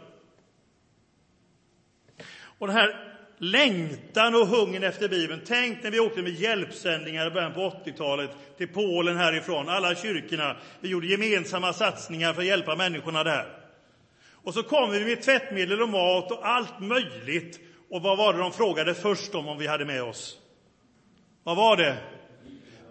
Och 2.59 2.67
den 2.67 2.76
här 2.76 3.17
längtan 3.38 4.35
och 4.35 4.47
hungern 4.47 4.83
efter 4.83 5.09
Bibeln. 5.09 5.41
Tänk 5.47 5.83
när 5.83 5.91
vi 5.91 6.00
åkte 6.00 6.23
med 6.23 6.33
hjälpsändningar 6.33 7.26
i 7.26 7.31
början 7.31 7.55
på 7.55 7.61
80-talet 7.61 8.31
till 8.59 8.69
Polen 8.69 9.17
härifrån, 9.17 9.69
alla 9.69 9.95
kyrkorna. 9.95 10.57
Vi 10.81 10.88
gjorde 10.88 11.07
gemensamma 11.07 11.73
satsningar 11.73 12.33
för 12.33 12.41
att 12.41 12.47
hjälpa 12.47 12.76
människorna 12.76 13.25
där. 13.25 13.47
Och 14.33 14.55
så 14.55 14.62
kom 14.62 14.91
vi 14.91 15.05
med 15.05 15.23
tvättmedel 15.23 15.83
och 15.83 15.88
mat 15.88 16.33
och 16.33 16.49
allt 16.49 16.81
möjligt. 16.81 17.61
Och 17.90 18.02
vad 18.02 18.19
var 18.19 18.33
det 18.33 18.38
de 18.38 18.52
frågade 18.52 18.95
först 18.95 19.35
om, 19.35 19.49
om 19.49 19.59
vi 19.59 19.66
hade 19.66 19.85
med 19.85 20.02
oss? 20.02 20.38
Vad 21.45 21.57
var 21.57 21.76
det? 21.76 21.97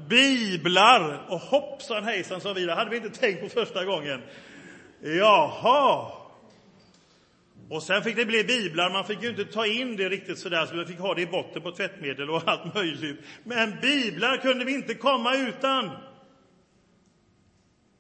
Biblar! 0.09 1.25
Och 1.29 1.39
hoppsan 1.39 2.03
hejsan, 2.03 2.41
sa 2.41 2.53
vi. 2.53 2.65
Det 2.65 2.73
hade 2.73 2.89
vi 2.89 2.97
inte 2.97 3.19
tänkt 3.19 3.41
på 3.41 3.49
första 3.49 3.85
gången. 3.85 4.21
Jaha! 5.01 6.11
Och 7.69 7.83
sen 7.83 8.03
fick 8.03 8.15
det 8.15 8.25
bli 8.25 8.43
biblar. 8.43 8.89
Man 8.89 9.05
fick 9.05 9.23
ju 9.23 9.29
inte 9.29 9.45
ta 9.45 9.65
in 9.65 9.95
det 9.95 10.09
riktigt 10.09 10.39
sådär, 10.39 10.65
så 10.65 10.75
vi 10.75 10.85
fick 10.85 10.99
ha 10.99 11.13
det 11.13 11.21
i 11.21 11.27
botten 11.27 11.61
på 11.61 11.71
tvättmedel 11.71 12.29
och 12.29 12.41
allt 12.45 12.75
möjligt. 12.75 13.19
Men 13.43 13.79
biblar 13.81 14.37
kunde 14.37 14.65
vi 14.65 14.73
inte 14.73 14.93
komma 14.93 15.35
utan. 15.35 15.91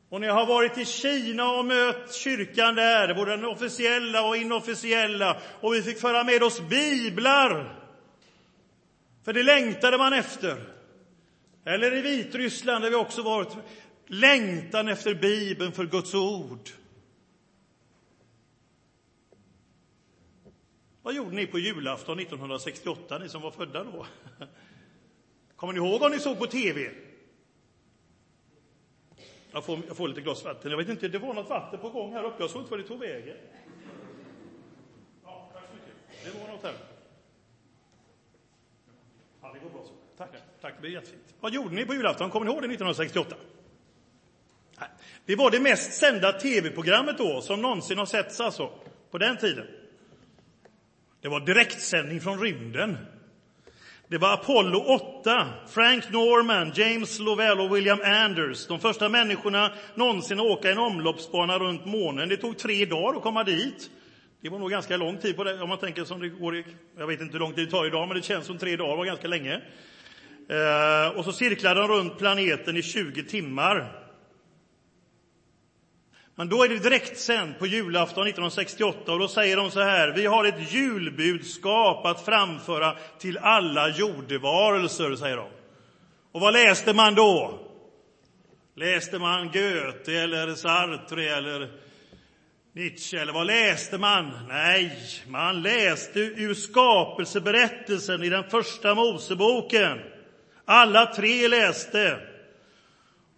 Och 0.09 0.21
när 0.21 0.27
jag 0.27 0.35
har 0.35 0.45
varit 0.45 0.77
i 0.77 0.85
Kina 0.85 1.51
och 1.51 1.65
mött 1.65 2.13
kyrkan 2.13 2.75
där, 2.75 3.13
både 3.13 3.31
den 3.31 3.45
officiella 3.45 4.27
och 4.27 4.37
inofficiella, 4.37 5.41
och 5.61 5.73
vi 5.73 5.81
fick 5.81 5.99
föra 5.99 6.23
med 6.23 6.43
oss 6.43 6.61
biblar. 6.61 7.81
För 9.23 9.33
det 9.33 9.43
längtade 9.43 9.97
man 9.97 10.13
efter. 10.13 10.63
Eller 11.65 11.95
i 11.95 12.01
Vitryssland, 12.01 12.83
där 12.83 12.89
vi 12.89 12.95
också 12.95 13.21
varit. 13.21 13.57
Längtan 14.07 14.87
efter 14.87 15.13
Bibeln, 15.13 15.71
för 15.71 15.85
Guds 15.85 16.13
ord. 16.13 16.69
Vad 21.01 21.13
gjorde 21.13 21.35
ni 21.35 21.47
på 21.47 21.59
julafton 21.59 22.19
1968, 22.19 23.17
ni 23.17 23.29
som 23.29 23.41
var 23.41 23.51
födda 23.51 23.83
då? 23.83 24.05
Kommer 25.55 25.73
ni 25.73 25.79
ihåg 25.79 26.01
vad 26.01 26.11
ni 26.11 26.19
såg 26.19 26.39
på 26.39 26.45
tv? 26.45 26.91
Jag 29.55 29.65
får, 29.65 29.79
jag 29.87 29.97
får 29.97 30.07
lite 30.07 30.21
glas 30.21 30.45
vatten. 30.45 30.71
Jag 30.71 30.77
vet 30.77 30.89
inte, 30.89 31.07
det 31.07 31.19
var 31.19 31.33
något 31.33 31.49
vatten 31.49 31.79
på 31.79 31.89
gång 31.89 32.13
här 32.13 32.23
uppe. 32.23 32.43
Jag 32.43 32.49
såg 32.49 32.61
inte 32.61 32.71
var 32.71 32.77
det 32.77 32.83
tog 32.83 32.99
vägen. 32.99 33.37
Ja, 35.23 35.49
tack 35.53 35.63
så 35.69 35.75
mycket. 35.75 36.33
Det 36.33 36.39
var 36.39 36.47
något 36.47 36.63
här. 36.63 36.73
Ja, 39.41 39.51
det 39.53 39.59
går 39.59 39.69
bra 39.69 39.83
så. 39.83 39.93
Tack. 40.17 40.29
Tack, 40.61 40.73
det 40.75 40.81
blir 40.81 40.91
jättefint. 40.91 41.35
Vad 41.39 41.53
gjorde 41.53 41.75
ni 41.75 41.85
på 41.85 41.93
julafton? 41.93 42.29
Kommer 42.29 42.45
ni 42.45 42.51
ihåg 42.51 42.61
det 42.61 42.65
1968? 42.65 43.35
Det 45.25 45.35
var 45.35 45.51
det 45.51 45.59
mest 45.59 45.93
sända 45.93 46.31
tv-programmet 46.31 47.17
då 47.17 47.41
som 47.41 47.61
någonsin 47.61 47.97
har 47.97 48.05
setts 48.05 48.39
alltså, 48.39 48.71
på 49.11 49.17
den 49.17 49.37
tiden. 49.37 49.67
Det 51.21 51.27
var 51.27 51.39
direktsändning 51.39 52.21
från 52.21 52.39
rymden. 52.39 52.97
Det 54.07 54.17
var 54.17 54.33
Apollo 54.33 54.79
8, 54.79 55.47
Frank 55.67 56.11
Norman, 56.11 56.71
James 56.75 57.19
Lovell 57.19 57.59
och 57.59 57.75
William 57.75 57.99
Anders. 58.03 58.67
De 58.67 58.79
första 58.79 59.09
människorna 59.09 59.71
någonsin 59.95 60.39
att 60.39 60.45
åka 60.45 60.71
en 60.71 60.77
omloppsbana 60.77 61.59
runt 61.59 61.85
månen. 61.85 62.29
Det 62.29 62.37
tog 62.37 62.57
tre 62.57 62.85
dagar 62.85 63.17
att 63.17 63.23
komma 63.23 63.43
dit. 63.43 63.89
Det 64.41 64.49
var 64.49 64.59
nog 64.59 64.71
ganska 64.71 64.97
lång 64.97 65.17
tid 65.17 65.35
på 65.35 65.43
det, 65.43 65.61
om 65.61 65.69
man 65.69 65.77
tänker 65.77 66.03
som 66.03 66.19
det 66.19 66.29
går 66.29 66.55
i, 66.55 66.65
Jag 66.97 67.07
vet 67.07 67.21
inte 67.21 67.33
hur 67.33 67.39
lång 67.39 67.53
tid 67.53 67.67
det 67.67 67.71
tar 67.71 67.85
idag, 67.85 68.07
men 68.07 68.17
det 68.17 68.23
känns 68.23 68.45
som 68.45 68.57
tre 68.57 68.75
dagar 68.75 68.97
var 68.97 69.05
ganska 69.05 69.27
länge. 69.27 69.61
Eh, 70.49 71.17
och 71.17 71.25
så 71.25 71.31
cirklade 71.31 71.79
de 71.79 71.87
runt 71.87 72.17
planeten 72.17 72.77
i 72.77 72.81
20 72.83 73.23
timmar. 73.23 74.04
Men 76.35 76.49
då 76.49 76.63
är 76.63 76.69
det 76.69 76.79
direktsänt 76.79 77.59
på 77.59 77.67
julafton 77.67 78.27
1968 78.27 79.11
och 79.11 79.19
då 79.19 79.27
säger 79.27 79.57
de 79.57 79.71
så 79.71 79.81
här. 79.81 80.11
Vi 80.11 80.25
har 80.25 80.45
ett 80.45 80.73
julbudskap 80.73 82.05
att 82.05 82.25
framföra 82.25 82.97
till 83.19 83.37
alla 83.37 83.89
jordevarelser, 83.89 85.15
säger 85.15 85.37
de. 85.37 85.49
Och 86.31 86.41
vad 86.41 86.53
läste 86.53 86.93
man 86.93 87.15
då? 87.15 87.59
Läste 88.75 89.19
man 89.19 89.51
Goethe 89.51 90.23
eller 90.23 90.55
Sartre 90.55 91.29
eller 91.29 91.71
Nietzsche 92.73 93.17
eller 93.17 93.33
vad 93.33 93.47
läste 93.47 93.97
man? 93.97 94.31
Nej, 94.47 94.97
man 95.27 95.61
läste 95.61 96.19
ur 96.19 96.53
skapelseberättelsen 96.53 98.23
i 98.23 98.29
den 98.29 98.49
första 98.49 98.95
Moseboken. 98.95 99.99
Alla 100.65 101.05
tre 101.05 101.47
läste. 101.47 102.19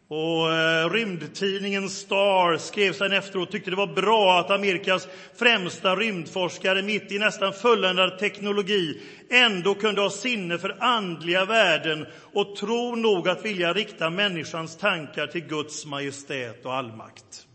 Och 0.10 0.54
eh, 0.54 0.90
rymdtidningen 0.90 1.90
Star 1.90 2.58
skrev 2.58 2.94
sen 2.94 3.12
efteråt 3.12 3.52
tyckte 3.52 3.70
det 3.70 3.76
var 3.76 3.96
bra 3.96 4.40
att 4.40 4.52
Amerikas 4.52 5.08
främsta 5.36 5.96
rymdforskare 5.96 6.82
mitt 6.82 7.12
i 7.12 7.20
nästan 7.20 7.54
fulländad 7.54 8.20
teknologi 8.20 9.02
ändå 9.30 9.76
kunde 9.76 10.02
ha 10.02 10.10
sinne 10.10 10.58
för 10.58 10.78
andliga 10.80 11.46
värden 11.46 12.06
och 12.34 12.56
tro 12.56 12.96
nog 12.96 13.30
att 13.30 13.46
vilja 13.46 13.74
rikta 13.74 14.10
människans 14.10 14.78
tankar 14.78 15.28
till 15.28 15.48
Guds 15.48 15.86
majestät 15.86 16.66
och 16.66 16.74
allmakt. 16.74 17.48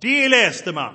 Det 0.00 0.28
läste 0.28 0.72
man. 0.72 0.94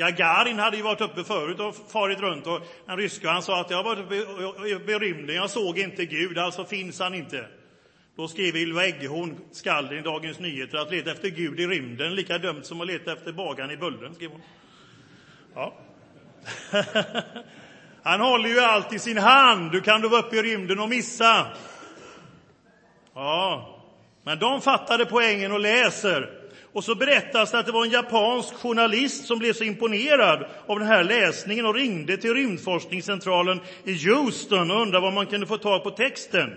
Gagarin 0.00 0.58
hade 0.58 0.76
ju 0.76 0.82
varit 0.82 1.00
uppe 1.00 1.24
förut 1.24 1.60
och 1.60 1.76
farit 1.92 2.20
runt 2.20 2.46
och 2.46 2.60
en 2.86 2.96
ryska 2.96 3.30
han 3.30 3.42
sa 3.42 3.60
att 3.60 3.70
jag 3.70 3.82
var 3.82 4.00
uppe 4.00 4.92
i 4.92 4.98
rymden, 4.98 5.36
jag 5.36 5.50
såg 5.50 5.78
inte 5.78 6.04
Gud, 6.04 6.38
alltså 6.38 6.64
finns 6.64 7.00
han 7.00 7.14
inte. 7.14 7.46
Då 8.16 8.28
skrev 8.28 8.56
Ylva 8.56 8.84
Eggehorn, 8.84 9.36
skalden 9.52 9.98
i 9.98 10.02
Dagens 10.02 10.38
Nyheter, 10.38 10.78
att 10.78 10.90
leta 10.90 11.10
efter 11.10 11.28
Gud 11.28 11.60
i 11.60 11.66
rymden 11.66 12.14
lika 12.14 12.38
dumt 12.38 12.62
som 12.62 12.80
att 12.80 12.86
leta 12.86 13.12
efter 13.12 13.32
bagaren 13.32 13.70
i 13.70 13.76
Bullen, 13.76 14.14
skrev 14.14 14.30
hon. 14.30 14.42
Ja. 15.54 15.74
Han 18.02 18.20
håller 18.20 18.48
ju 18.48 18.60
allt 18.60 18.92
i 18.92 18.98
sin 18.98 19.18
hand. 19.18 19.72
Du 19.72 19.80
kan 19.80 20.00
du 20.00 20.08
vara 20.08 20.22
uppe 20.22 20.36
i 20.36 20.42
rymden 20.42 20.80
och 20.80 20.88
missa. 20.88 21.46
Ja, 23.14 23.80
men 24.22 24.38
de 24.38 24.60
fattade 24.60 25.06
poängen 25.06 25.52
och 25.52 25.60
läser. 25.60 26.39
Och 26.72 26.84
så 26.84 26.94
berättas 26.94 27.50
det 27.50 27.58
att 27.58 27.66
det 27.66 27.72
var 27.72 27.84
en 27.84 27.90
japansk 27.90 28.54
journalist 28.54 29.26
som 29.26 29.38
blev 29.38 29.52
så 29.52 29.64
imponerad 29.64 30.44
av 30.66 30.78
den 30.78 30.88
här 30.88 31.04
läsningen 31.04 31.66
och 31.66 31.74
ringde 31.74 32.16
till 32.16 32.34
rymdforskningscentralen 32.34 33.60
i 33.84 34.08
Houston 34.08 34.70
och 34.70 34.82
undrade 34.82 35.02
var 35.02 35.12
man 35.12 35.26
kunde 35.26 35.46
få 35.46 35.56
tag 35.56 35.82
på 35.82 35.90
texten. 35.90 36.50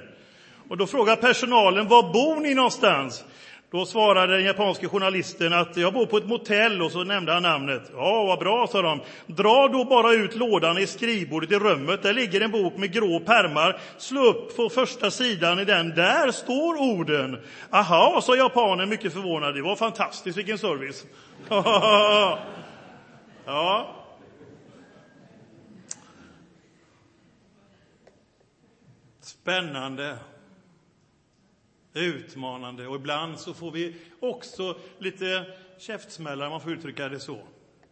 Och 0.69 0.77
då 0.77 0.87
frågade 0.87 1.21
personalen, 1.21 1.87
var 1.87 2.13
bor 2.13 2.39
ni 2.39 2.53
någonstans? 2.53 3.23
Då 3.73 3.85
svarade 3.85 4.35
den 4.35 4.45
japanske 4.45 4.87
journalisten 4.87 5.53
att 5.53 5.77
jag 5.77 5.93
bor 5.93 6.05
på 6.05 6.17
ett 6.17 6.27
motell 6.27 6.81
och 6.81 6.91
så 6.91 7.03
nämnde 7.03 7.33
han 7.33 7.43
namnet. 7.43 7.91
Ja, 7.93 8.23
vad 8.23 8.39
bra, 8.39 8.67
sa 8.67 8.81
de. 8.81 9.01
Dra 9.27 9.67
då 9.67 9.85
bara 9.85 10.11
ut 10.11 10.35
lådan 10.35 10.77
i 10.77 10.87
skrivbordet 10.87 11.51
i 11.51 11.55
rummet. 11.55 12.03
Där 12.03 12.13
ligger 12.13 12.41
en 12.41 12.51
bok 12.51 12.77
med 12.77 12.93
grå 12.93 13.19
pärmar. 13.19 13.79
Slå 13.97 14.25
upp 14.25 14.55
på 14.55 14.69
första 14.69 15.11
sidan 15.11 15.59
i 15.59 15.65
den. 15.65 15.89
Där 15.89 16.31
står 16.31 16.81
orden. 16.81 17.37
Aha, 17.69 18.21
sa 18.21 18.35
japanen 18.35 18.89
mycket 18.89 19.13
förvånad. 19.13 19.55
Det 19.55 19.61
var 19.61 19.75
fantastiskt, 19.75 20.37
vilken 20.37 20.57
service. 20.57 21.05
ja. 23.45 23.95
Spännande 29.21 30.17
utmanande 31.93 32.87
och 32.87 32.95
ibland 32.95 33.39
så 33.39 33.53
får 33.53 33.71
vi 33.71 33.95
också 34.19 34.77
lite 34.99 35.45
käftsmällar, 35.79 36.45
om 36.45 36.51
man 36.51 36.61
får 36.61 36.71
uttrycka 36.71 37.09
det 37.09 37.19
så. 37.19 37.39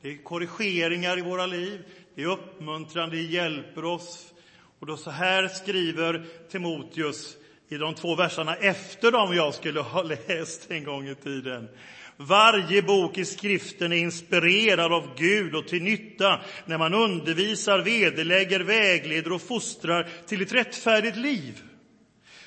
Det 0.01 0.12
är 0.12 0.24
korrigeringar 0.24 1.17
i 1.17 1.22
våra 1.22 1.46
liv, 1.46 1.81
det 2.15 2.22
är 2.22 2.27
uppmuntrande, 2.27 3.15
det 3.15 3.22
hjälper 3.22 3.86
oss. 3.86 4.34
Och 4.79 4.88
då 4.88 4.98
så 4.98 5.12
här 5.12 5.48
skriver 5.48 6.25
Timoteus 6.51 7.38
i 7.70 7.77
de 7.77 7.96
två 7.96 8.15
verserna 8.15 8.55
efter 8.55 9.12
dem 9.12 9.36
jag 9.36 9.53
skulle 9.53 9.79
ha 9.79 10.01
läst 10.01 10.72
en 10.72 10.84
gång 10.84 11.08
i 11.08 11.15
tiden. 11.15 11.70
Varje 12.17 12.81
bok 12.81 13.17
i 13.17 13.25
skriften 13.25 13.93
är 13.93 13.98
inspirerad 13.98 14.93
av 14.93 15.15
Gud 15.17 15.55
och 15.55 15.67
till 15.67 15.84
nytta 15.84 16.41
när 16.65 16.77
man 16.77 16.93
undervisar, 16.93 17.79
vederlägger, 17.79 18.60
vägleder 18.60 19.31
och 19.31 19.41
fostrar 19.41 20.10
till 20.27 20.41
ett 20.41 20.53
rättfärdigt 20.53 21.17
liv 21.17 21.62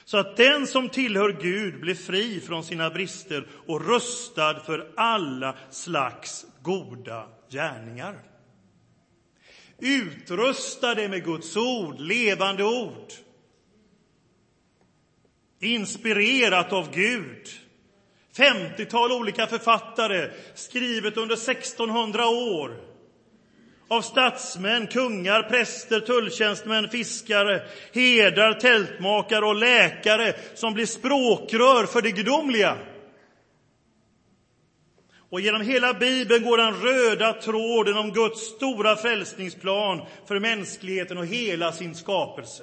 så 0.04 0.18
att 0.18 0.37
den 0.37 0.66
som 0.66 0.88
tillhör 0.88 1.32
Gud 1.42 1.80
blir 1.80 1.94
fri 1.94 2.40
från 2.40 2.64
sina 2.64 2.90
brister 2.90 3.46
och 3.66 3.88
rustad 3.88 4.61
för 4.61 4.92
alla 4.96 5.56
slags 5.70 6.46
goda 6.62 7.28
gärningar. 7.50 8.23
Utrustade 9.78 11.08
med 11.08 11.25
Guds 11.25 11.56
ord, 11.56 12.00
levande 12.00 12.64
ord. 12.64 13.12
Inspirerat 15.61 16.73
av 16.73 16.90
Gud. 16.94 17.49
50-tal 18.37 19.12
olika 19.12 19.46
författare, 19.46 20.30
skrivet 20.54 21.16
under 21.16 21.34
1600 21.34 22.26
år 22.28 22.93
av 23.88 24.02
statsmän, 24.02 24.86
kungar, 24.86 25.42
präster, 25.42 26.00
tulltjänstemän, 26.00 26.88
fiskare, 26.88 27.62
herdar, 27.92 28.52
tältmakare 28.52 29.44
och 29.44 29.54
läkare 29.54 30.34
som 30.54 30.74
blir 30.74 30.86
språkrör 30.86 31.86
för 31.86 32.02
det 32.02 32.10
gudomliga. 32.10 32.76
Och 35.30 35.40
genom 35.40 35.60
hela 35.60 35.94
Bibeln 35.94 36.44
går 36.44 36.58
den 36.58 36.74
röda 36.74 37.32
tråden 37.32 37.96
om 37.96 38.12
Guds 38.12 38.40
stora 38.40 38.96
frälsningsplan 38.96 40.02
för 40.26 40.40
mänskligheten 40.40 41.18
och 41.18 41.26
hela 41.26 41.72
sin 41.72 41.94
skapelse. 41.94 42.62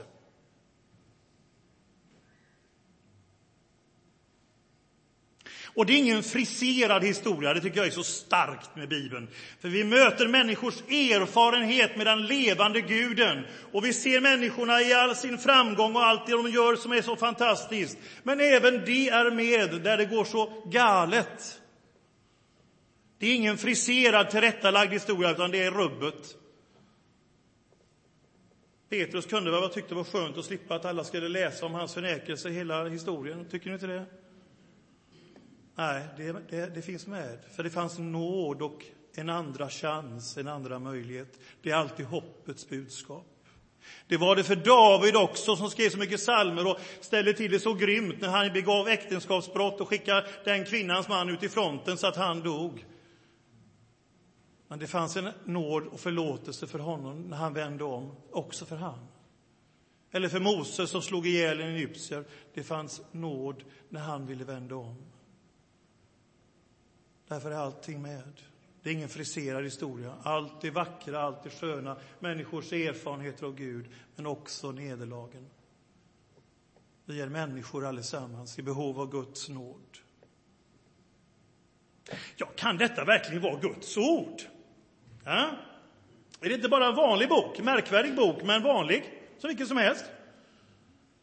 Och 5.74 5.86
det 5.86 5.94
är 5.94 5.98
ingen 5.98 6.24
friserad 6.24 7.04
historia, 7.04 7.54
det 7.54 7.62
tycker 7.62 7.78
jag 7.78 7.88
är 7.88 7.92
så 7.92 8.04
starkt 8.04 8.76
med 8.76 8.90
Bibeln. 8.90 9.28
För 9.60 9.70
vi 9.70 9.84
möter 9.84 10.28
människors 10.28 10.82
erfarenhet 10.82 11.98
med 11.98 12.06
den 12.06 12.26
levande 12.26 12.82
guden. 12.82 13.46
Och 13.72 13.86
vi 13.86 13.94
ser 13.94 14.22
människorna 14.22 14.82
i 14.82 14.94
all 14.94 15.16
sin 15.16 15.38
framgång 15.38 15.96
och 15.96 16.06
allt 16.06 16.26
det 16.26 16.32
de 16.32 16.52
gör 16.52 16.76
som 16.76 16.92
är 16.92 17.02
så 17.02 17.16
fantastiskt. 17.16 17.98
Men 18.24 18.40
även 18.40 18.86
det 18.86 19.10
är 19.10 19.32
med 19.32 19.82
där 19.82 19.98
det 19.98 20.06
går 20.06 20.26
så 20.26 20.64
galet. 20.72 21.62
Det 23.20 23.28
är 23.28 23.36
ingen 23.36 23.58
friserad, 23.58 24.30
tillrättalagd 24.30 24.94
historia, 24.94 25.32
utan 25.32 25.52
det 25.52 25.64
är 25.64 25.72
rubbet. 25.72 26.36
Petrus 28.90 29.26
kunde 29.26 29.52
väl 29.52 29.62
ha 29.62 29.70
tyckt 29.70 29.90
det 29.90 29.96
var 29.96 30.04
skönt 30.04 30.38
att 30.38 30.46
slippa 30.46 30.76
att 30.76 30.86
alla 30.86 31.04
skulle 31.04 31.30
läsa 31.30 31.66
om 31.66 31.74
hans 31.74 31.94
förnekelse 31.94 32.50
hela 32.50 32.88
historien. 32.88 33.46
Tycker 33.50 33.68
ni 33.68 33.74
inte 33.74 33.88
det? 33.88 34.06
Nej, 35.82 36.04
det, 36.18 36.36
det, 36.50 36.76
det, 36.76 36.82
finns 36.82 37.08
med. 37.08 37.40
För 37.56 37.64
det 37.64 37.70
fanns 37.70 37.98
nåd 38.00 38.62
och 38.62 38.86
en 39.16 39.30
andra 39.30 39.70
chans, 39.70 40.38
en 40.38 40.48
andra 40.48 40.80
möjlighet. 40.80 41.40
Det 41.62 41.72
är 41.72 41.76
alltid 41.76 42.06
hoppets 42.06 42.70
budskap. 42.70 43.26
Det 44.08 44.18
var 44.18 44.36
det 44.36 44.44
för 44.44 44.56
David 44.56 45.16
också, 45.16 45.56
som 45.56 45.70
skrev 45.70 45.90
så 45.90 45.98
mycket 45.98 46.20
psalmer 46.20 46.68
och 46.68 46.80
ställde 47.00 47.34
till 47.34 47.52
det 47.52 47.60
så 47.60 47.74
grymt 47.74 48.22
när 48.22 48.28
han 48.30 48.54
begav 48.54 48.88
äktenskapsbrott 48.88 49.82
och 49.82 49.90
skickade 49.90 50.28
den 50.46 50.66
kvinnans 50.66 51.08
man 51.08 51.30
ut 51.30 51.44
i 51.44 51.50
fronten 51.50 51.98
så 51.98 52.08
att 52.08 52.16
han 52.16 52.42
dog. 52.42 52.86
Men 54.68 54.80
det 54.80 54.88
fanns 54.88 55.18
en 55.18 55.30
nåd 55.46 55.88
och 55.88 56.00
förlåtelse 56.00 56.68
för 56.68 56.80
honom 56.80 57.22
när 57.22 57.38
han 57.38 57.54
vände 57.54 57.84
om, 57.84 58.16
också 58.32 58.66
för 58.66 58.76
han. 58.76 59.08
Eller 60.12 60.30
för 60.30 60.40
Moses 60.40 60.90
som 60.90 61.02
slog 61.02 61.28
ihjäl 61.28 61.60
en 61.60 61.76
egyptier. 61.76 62.26
Det 62.54 62.64
fanns 62.64 63.02
nåd 63.12 63.64
när 63.90 64.02
han 64.02 64.26
ville 64.26 64.44
vända 64.44 64.76
om. 64.76 65.11
Därför 67.32 67.52
är 67.52 67.56
allting 67.56 68.02
med. 68.02 68.42
Det 68.84 68.90
är 68.90 68.94
ingen 68.94 69.10
friserad 69.10 69.64
historia. 69.64 70.14
Allt 70.24 70.64
är 70.64 70.72
vackra, 70.72 71.22
allt 71.22 71.46
är 71.46 71.50
sköna. 71.50 71.98
Människors 72.20 72.74
erfarenheter 72.74 73.46
av 73.46 73.56
Gud, 73.56 73.86
men 74.16 74.26
också 74.26 74.72
nederlagen. 74.72 75.50
Vi 77.06 77.22
är 77.22 77.28
människor 77.28 77.86
allesammans 77.86 78.60
i 78.60 78.62
behov 78.62 79.00
av 79.00 79.12
Guds 79.12 79.50
nåd. 79.50 79.98
Ja, 82.36 82.46
kan 82.56 82.78
detta 82.78 83.06
verkligen 83.06 83.42
vara 83.42 83.60
Guds 83.60 83.98
ord? 83.98 84.42
Ja? 85.24 85.50
Är 86.42 86.50
det 86.50 86.56
inte 86.56 86.70
bara 86.70 86.88
en 86.88 86.96
vanlig 86.96 87.30
bok, 87.30 87.60
märkvärdig 87.60 88.16
bok, 88.16 88.44
men 88.44 88.64
vanlig, 88.64 89.04
som 89.38 89.48
vilken 89.48 89.68
som 89.68 89.78
helst? 89.78 90.06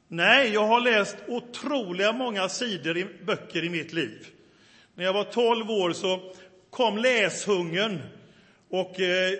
Nej, 0.09 0.53
jag 0.53 0.66
har 0.66 0.81
läst 0.81 1.16
otroliga 1.27 2.12
många 2.12 2.49
sidor 2.49 2.97
i 2.97 3.05
böcker 3.25 3.64
i 3.64 3.71
mitt 3.71 3.92
liv. 3.92 4.38
När 4.98 5.04
jag 5.04 5.12
var 5.12 5.24
12 5.24 5.70
år 5.70 5.92
så 5.92 6.20
kom 6.70 6.98
läshungern 6.98 7.98
och 8.70 9.00
eh, 9.00 9.32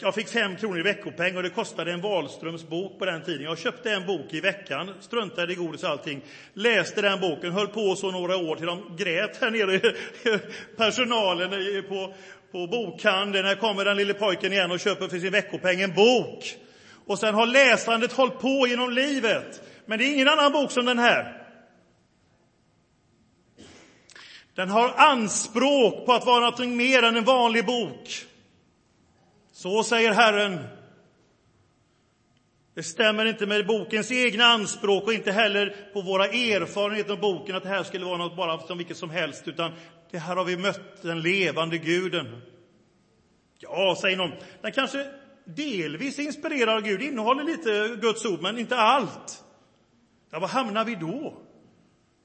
jag 0.00 0.14
fick 0.14 0.28
fem 0.28 0.56
kronor 0.56 0.78
i 0.78 0.82
veckopeng 0.82 1.36
och 1.36 1.42
det 1.42 1.50
kostade 1.50 1.92
en 1.92 2.00
Wahlströms 2.00 2.68
bok 2.68 2.98
på 2.98 3.04
den 3.04 3.22
tiden. 3.22 3.42
Jag 3.42 3.58
köpte 3.58 3.90
en 3.90 4.06
bok 4.06 4.34
i 4.34 4.40
veckan, 4.40 4.90
struntade 5.00 5.52
i 5.52 5.56
godis 5.56 5.82
och 5.82 5.88
allting, 5.88 6.20
läste 6.54 7.02
den 7.02 7.20
boken, 7.20 7.52
höll 7.52 7.66
på 7.66 7.96
så 7.96 8.10
några 8.10 8.36
år 8.36 8.56
till 8.56 8.66
de 8.66 8.96
grät 8.96 9.36
här 9.40 9.50
nere, 9.50 9.80
personalen 10.76 11.50
på, 11.88 12.14
på 12.52 12.66
bokhandeln. 12.66 13.46
Här 13.46 13.54
kommer 13.56 13.84
den 13.84 13.96
lille 13.96 14.14
pojken 14.14 14.52
igen 14.52 14.70
och 14.70 14.80
köper 14.80 15.08
för 15.08 15.18
sin 15.18 15.32
veckopeng 15.32 15.80
en 15.80 15.94
bok. 15.94 16.56
Och 17.06 17.18
sen 17.18 17.34
har 17.34 17.46
läsandet 17.46 18.12
hållit 18.12 18.38
på 18.38 18.66
genom 18.68 18.92
livet. 18.92 19.62
Men 19.86 19.98
det 19.98 20.04
är 20.04 20.14
ingen 20.14 20.28
annan 20.28 20.52
bok 20.52 20.70
som 20.70 20.84
den 20.86 20.98
här. 20.98 21.43
Den 24.54 24.70
har 24.70 24.88
anspråk 24.96 26.06
på 26.06 26.12
att 26.12 26.26
vara 26.26 26.50
något 26.50 26.68
mer 26.68 27.02
än 27.02 27.16
en 27.16 27.24
vanlig 27.24 27.66
bok. 27.66 28.26
Så 29.52 29.84
säger 29.84 30.12
Herren. 30.12 30.58
Det 32.74 32.82
stämmer 32.82 33.24
inte 33.24 33.46
med 33.46 33.66
bokens 33.66 34.12
egna 34.12 34.44
anspråk 34.44 35.04
och 35.04 35.14
inte 35.14 35.32
heller 35.32 35.76
på 35.92 36.00
våra 36.00 36.24
erfarenheter 36.24 37.12
av 37.12 37.20
boken 37.20 37.56
att 37.56 37.62
det 37.62 37.68
här 37.68 37.82
skulle 37.82 38.04
vara 38.04 38.16
något 38.16 38.36
bara 38.36 38.58
som 38.58 38.78
vilket 38.78 38.96
som 38.96 39.10
helst, 39.10 39.48
utan 39.48 39.72
det 40.10 40.18
här 40.18 40.36
har 40.36 40.44
vi 40.44 40.56
mött 40.56 41.02
den 41.02 41.20
levande 41.20 41.78
guden. 41.78 42.42
Ja, 43.58 43.96
säger 44.00 44.16
någon, 44.16 44.32
den 44.62 44.72
kanske 44.72 45.06
delvis 45.44 46.18
är 46.18 46.22
inspirerad 46.22 46.74
av 46.74 46.82
Gud, 46.82 47.02
innehåller 47.02 47.44
lite 47.44 47.96
Guds 48.00 48.24
ord, 48.24 48.42
men 48.42 48.58
inte 48.58 48.76
allt. 48.76 49.44
Ja, 50.30 50.38
var 50.38 50.48
hamnar 50.48 50.84
vi 50.84 50.94
då? 50.94 51.34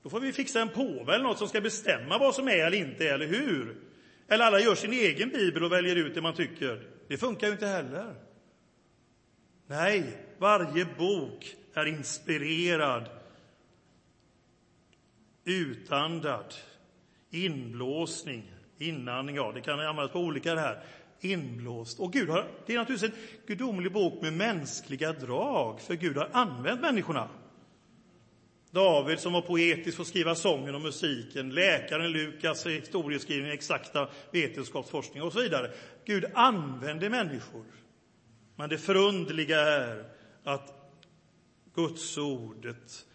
Då 0.09 0.11
får 0.11 0.19
vi 0.19 0.33
fixa 0.33 0.61
en 0.61 0.69
påve 0.69 1.13
eller 1.15 1.23
något 1.23 1.37
som 1.37 1.47
ska 1.47 1.61
bestämma 1.61 2.17
vad 2.17 2.35
som 2.35 2.47
är 2.47 2.65
eller 2.65 2.77
inte 2.77 3.07
är, 3.07 3.13
eller 3.13 3.27
hur? 3.27 3.77
Eller 4.27 4.45
alla 4.45 4.59
gör 4.59 4.75
sin 4.75 4.93
egen 4.93 5.29
bibel 5.29 5.63
och 5.63 5.71
väljer 5.71 5.95
ut 5.95 6.15
det 6.15 6.21
man 6.21 6.33
tycker. 6.33 6.87
Det 7.07 7.17
funkar 7.17 7.47
ju 7.47 7.53
inte 7.53 7.67
heller. 7.67 8.15
Nej, 9.67 10.03
varje 10.37 10.85
bok 10.97 11.55
är 11.73 11.85
inspirerad, 11.85 13.09
utandad, 15.45 16.53
inblåsning, 17.29 18.51
inandning, 18.77 19.35
ja, 19.35 19.51
det 19.51 19.61
kan 19.61 19.79
användas 19.79 20.11
på 20.11 20.19
olika 20.19 20.55
det 20.55 20.61
här. 20.61 20.83
Inblåst. 21.19 21.99
Och 21.99 22.13
Gud 22.13 22.29
har, 22.29 22.47
det 22.65 22.73
är 22.73 22.77
naturligtvis 22.77 23.11
en 23.11 23.17
gudomlig 23.47 23.91
bok 23.91 24.21
med 24.21 24.33
mänskliga 24.33 25.13
drag, 25.13 25.81
för 25.81 25.93
Gud 25.93 26.17
har 26.17 26.29
använt 26.31 26.81
människorna. 26.81 27.29
David 28.71 29.19
som 29.19 29.33
var 29.33 29.41
poetisk 29.41 29.97
får 29.97 30.03
skriva 30.03 30.35
sången 30.35 30.75
och 30.75 30.81
musiken, 30.81 31.49
läkaren 31.49 32.11
Lukas 32.11 32.65
historieskrivning, 32.65 33.51
exakta 33.51 34.09
vetenskapsforskning 34.31 35.23
och 35.23 35.33
så 35.33 35.41
vidare. 35.41 35.71
Gud 36.05 36.25
använder 36.33 37.09
människor. 37.09 37.65
Men 38.55 38.69
det 38.69 38.77
förundliga 38.77 39.59
är 39.59 40.05
att 40.43 40.73
Guds 41.75 42.17
ordet 42.17 43.05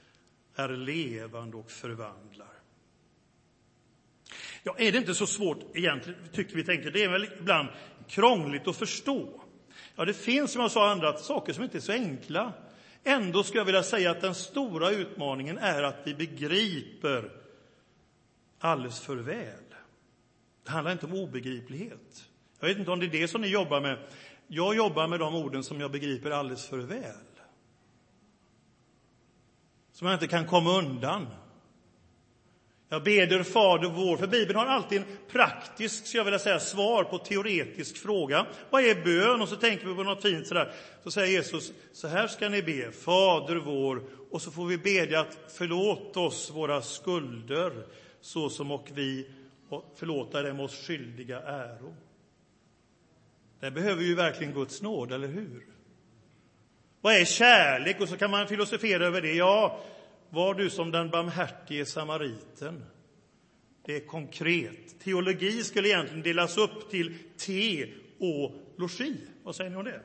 är 0.55 0.69
levande 0.69 1.57
och 1.57 1.71
förvandlar. 1.71 2.49
Ja, 4.63 4.75
är 4.79 4.93
det 4.93 4.99
inte 4.99 5.15
så 5.15 5.27
svårt 5.27 5.77
egentligen, 5.77 6.19
tycker 6.33 6.57
vi 6.57 6.65
tänker. 6.65 6.91
Det 6.91 7.03
är 7.03 7.09
väl 7.09 7.29
ibland 7.41 7.69
krångligt 8.09 8.69
att 8.69 8.77
förstå. 8.77 9.41
Ja, 9.97 10.05
det 10.05 10.15
finns 10.15 10.53
som 10.53 10.63
jag 10.63 10.71
sa 10.71 10.91
andra 10.91 11.17
saker 11.17 11.53
som 11.53 11.65
inte 11.65 11.79
är 11.79 11.81
så 11.81 11.93
enkla. 11.93 12.53
Ändå 13.05 13.43
skulle 13.43 13.61
jag 13.61 13.65
vilja 13.65 13.83
säga 13.83 14.11
att 14.11 14.21
den 14.21 14.35
stora 14.35 14.91
utmaningen 14.91 15.59
är 15.59 15.83
att 15.83 15.97
vi 16.05 16.15
begriper 16.15 17.31
alldeles 18.59 19.01
för 19.01 19.17
väl. 19.17 19.65
Det 20.65 20.71
handlar 20.71 20.93
inte 20.93 21.07
om 21.07 21.15
obegriplighet. 21.15 22.31
Jag 22.61 22.69
vet 22.69 22.79
inte 22.79 22.91
om 22.91 23.01
det 23.01 23.07
är 23.07 23.11
det 23.11 23.29
som 23.29 23.41
ni 23.41 23.49
jobbar 23.49 23.81
med. 23.81 23.99
Jag 24.47 24.77
jobbar 24.77 25.09
med 25.09 25.21
de 25.21 25.35
orden 25.35 25.65
som 25.65 25.81
jag 25.81 25.91
begriper 25.91 26.31
alldeles 26.31 26.67
för 26.67 26.79
väl. 26.79 27.15
som 29.95 30.07
jag 30.07 30.15
inte 30.17 30.27
kan 30.27 30.47
komma 30.47 30.79
undan. 30.79 31.27
Jag 32.95 33.03
beder 33.03 33.43
Fader 33.43 33.89
vår, 33.89 34.17
för 34.17 34.27
Bibeln 34.27 34.59
har 34.59 34.67
alltid 34.67 34.99
en 34.99 35.07
praktisk, 35.31 36.07
ska 36.07 36.19
jag 36.19 36.25
vilja 36.25 36.39
säga, 36.39 36.61
svar 36.61 37.05
på 37.05 37.19
teoretisk 37.19 37.97
fråga. 37.97 38.47
Vad 38.71 38.85
är 38.85 39.05
bön? 39.05 39.43
Och 39.43 39.49
så 39.49 39.57
tänker 39.57 39.87
vi 39.87 39.95
på 39.95 40.03
något 40.03 40.23
fint 40.23 40.47
sådär. 40.47 40.73
Så 41.05 41.11
säger 41.11 41.33
Jesus, 41.33 41.73
så 41.93 42.09
här 42.09 42.27
ska 42.27 42.49
ni 42.49 42.63
be, 42.63 42.93
Fader 42.93 43.57
vår, 43.57 44.03
och 44.31 44.43
så 44.43 44.51
får 44.51 44.67
vi 44.67 44.79
bedja 44.79 45.21
att 45.21 45.39
förlåt 45.59 46.17
oss 46.17 46.51
våra 46.51 46.83
skulder, 46.83 47.73
så 48.21 48.51
som 48.51 48.71
och 48.71 48.89
vi 48.95 49.27
förlåta 49.97 50.43
dem 50.43 50.61
oss 50.61 50.87
skyldiga 50.87 51.41
äro. 51.41 51.97
Där 53.61 53.71
behöver 53.71 53.97
vi 53.97 54.07
ju 54.07 54.15
verkligen 54.15 54.53
Guds 54.53 54.83
nåd, 54.83 55.13
eller 55.13 55.29
hur? 55.29 55.67
Vad 57.01 57.15
är 57.15 57.25
kärlek? 57.25 58.01
Och 58.01 58.09
så 58.09 58.17
kan 58.17 58.31
man 58.31 58.49
filosofera 58.49 59.07
över 59.07 59.23
det. 59.23 59.33
Ja, 59.33 59.81
var 60.35 60.55
du 60.55 60.71
som 60.71 60.91
den 60.91 61.11
barmhärtige 61.11 61.87
samariten. 61.87 62.85
Det 63.87 63.97
är 63.97 64.07
konkret. 64.07 65.01
Teologi 65.05 65.65
skulle 65.65 65.89
egentligen 65.89 66.23
delas 66.23 66.57
upp 66.57 66.91
till 66.91 67.15
te 67.37 67.87
och 68.19 68.53
logi. 68.77 69.17
Vad 69.43 69.57
säger 69.57 69.71
ni 69.71 69.77
om 69.77 69.85
det? 69.85 70.01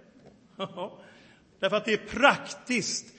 Därför 1.59 1.77
att 1.77 1.85
det 1.85 1.93
är 1.93 2.19
praktiskt. 2.19 3.15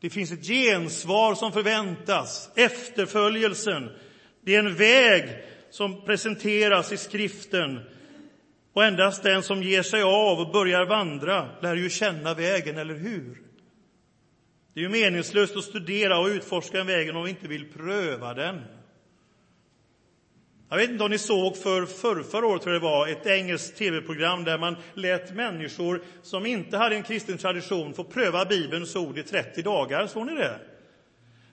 Det 0.00 0.10
finns 0.10 0.32
ett 0.32 0.46
gensvar 0.46 1.34
som 1.34 1.52
förväntas. 1.52 2.50
Efterföljelsen. 2.56 3.90
Det 4.44 4.54
är 4.54 4.58
en 4.58 4.74
väg 4.74 5.44
som 5.70 6.04
presenteras 6.04 6.92
i 6.92 6.96
skriften. 6.96 7.80
Och 8.72 8.84
endast 8.84 9.22
den 9.22 9.42
som 9.42 9.62
ger 9.62 9.82
sig 9.82 10.02
av 10.02 10.40
och 10.40 10.52
börjar 10.52 10.86
vandra 10.86 11.48
lär 11.62 11.76
ju 11.76 11.90
känna 11.90 12.34
vägen, 12.34 12.78
eller 12.78 12.94
hur? 12.94 13.49
Det 14.74 14.80
är 14.80 14.82
ju 14.82 14.88
meningslöst 14.88 15.56
att 15.56 15.64
studera 15.64 16.18
och 16.18 16.26
utforska 16.26 16.80
en 16.80 16.86
vägen 16.86 17.16
om 17.16 17.24
vi 17.24 17.30
inte 17.30 17.48
vill 17.48 17.72
pröva 17.72 18.34
den. 18.34 18.60
Jag 20.68 20.76
vet 20.76 20.90
inte 20.90 21.04
om 21.04 21.10
ni 21.10 21.18
såg 21.18 21.56
för, 21.56 21.86
för 21.86 22.22
förra 22.22 22.46
året, 22.46 22.62
tror 22.62 22.74
jag 22.74 22.82
det 22.82 22.86
var, 22.88 23.08
ett 23.08 23.26
engelskt 23.26 23.76
tv-program 23.76 24.44
där 24.44 24.58
man 24.58 24.76
lät 24.94 25.34
människor 25.34 26.02
som 26.22 26.46
inte 26.46 26.76
hade 26.76 26.96
en 26.96 27.02
kristen 27.02 27.38
tradition 27.38 27.94
få 27.94 28.04
pröva 28.04 28.44
Bibelns 28.44 28.96
ord 28.96 29.18
i 29.18 29.22
30 29.22 29.62
dagar. 29.62 30.06
Såg 30.06 30.26
ni 30.26 30.34
det? 30.34 30.60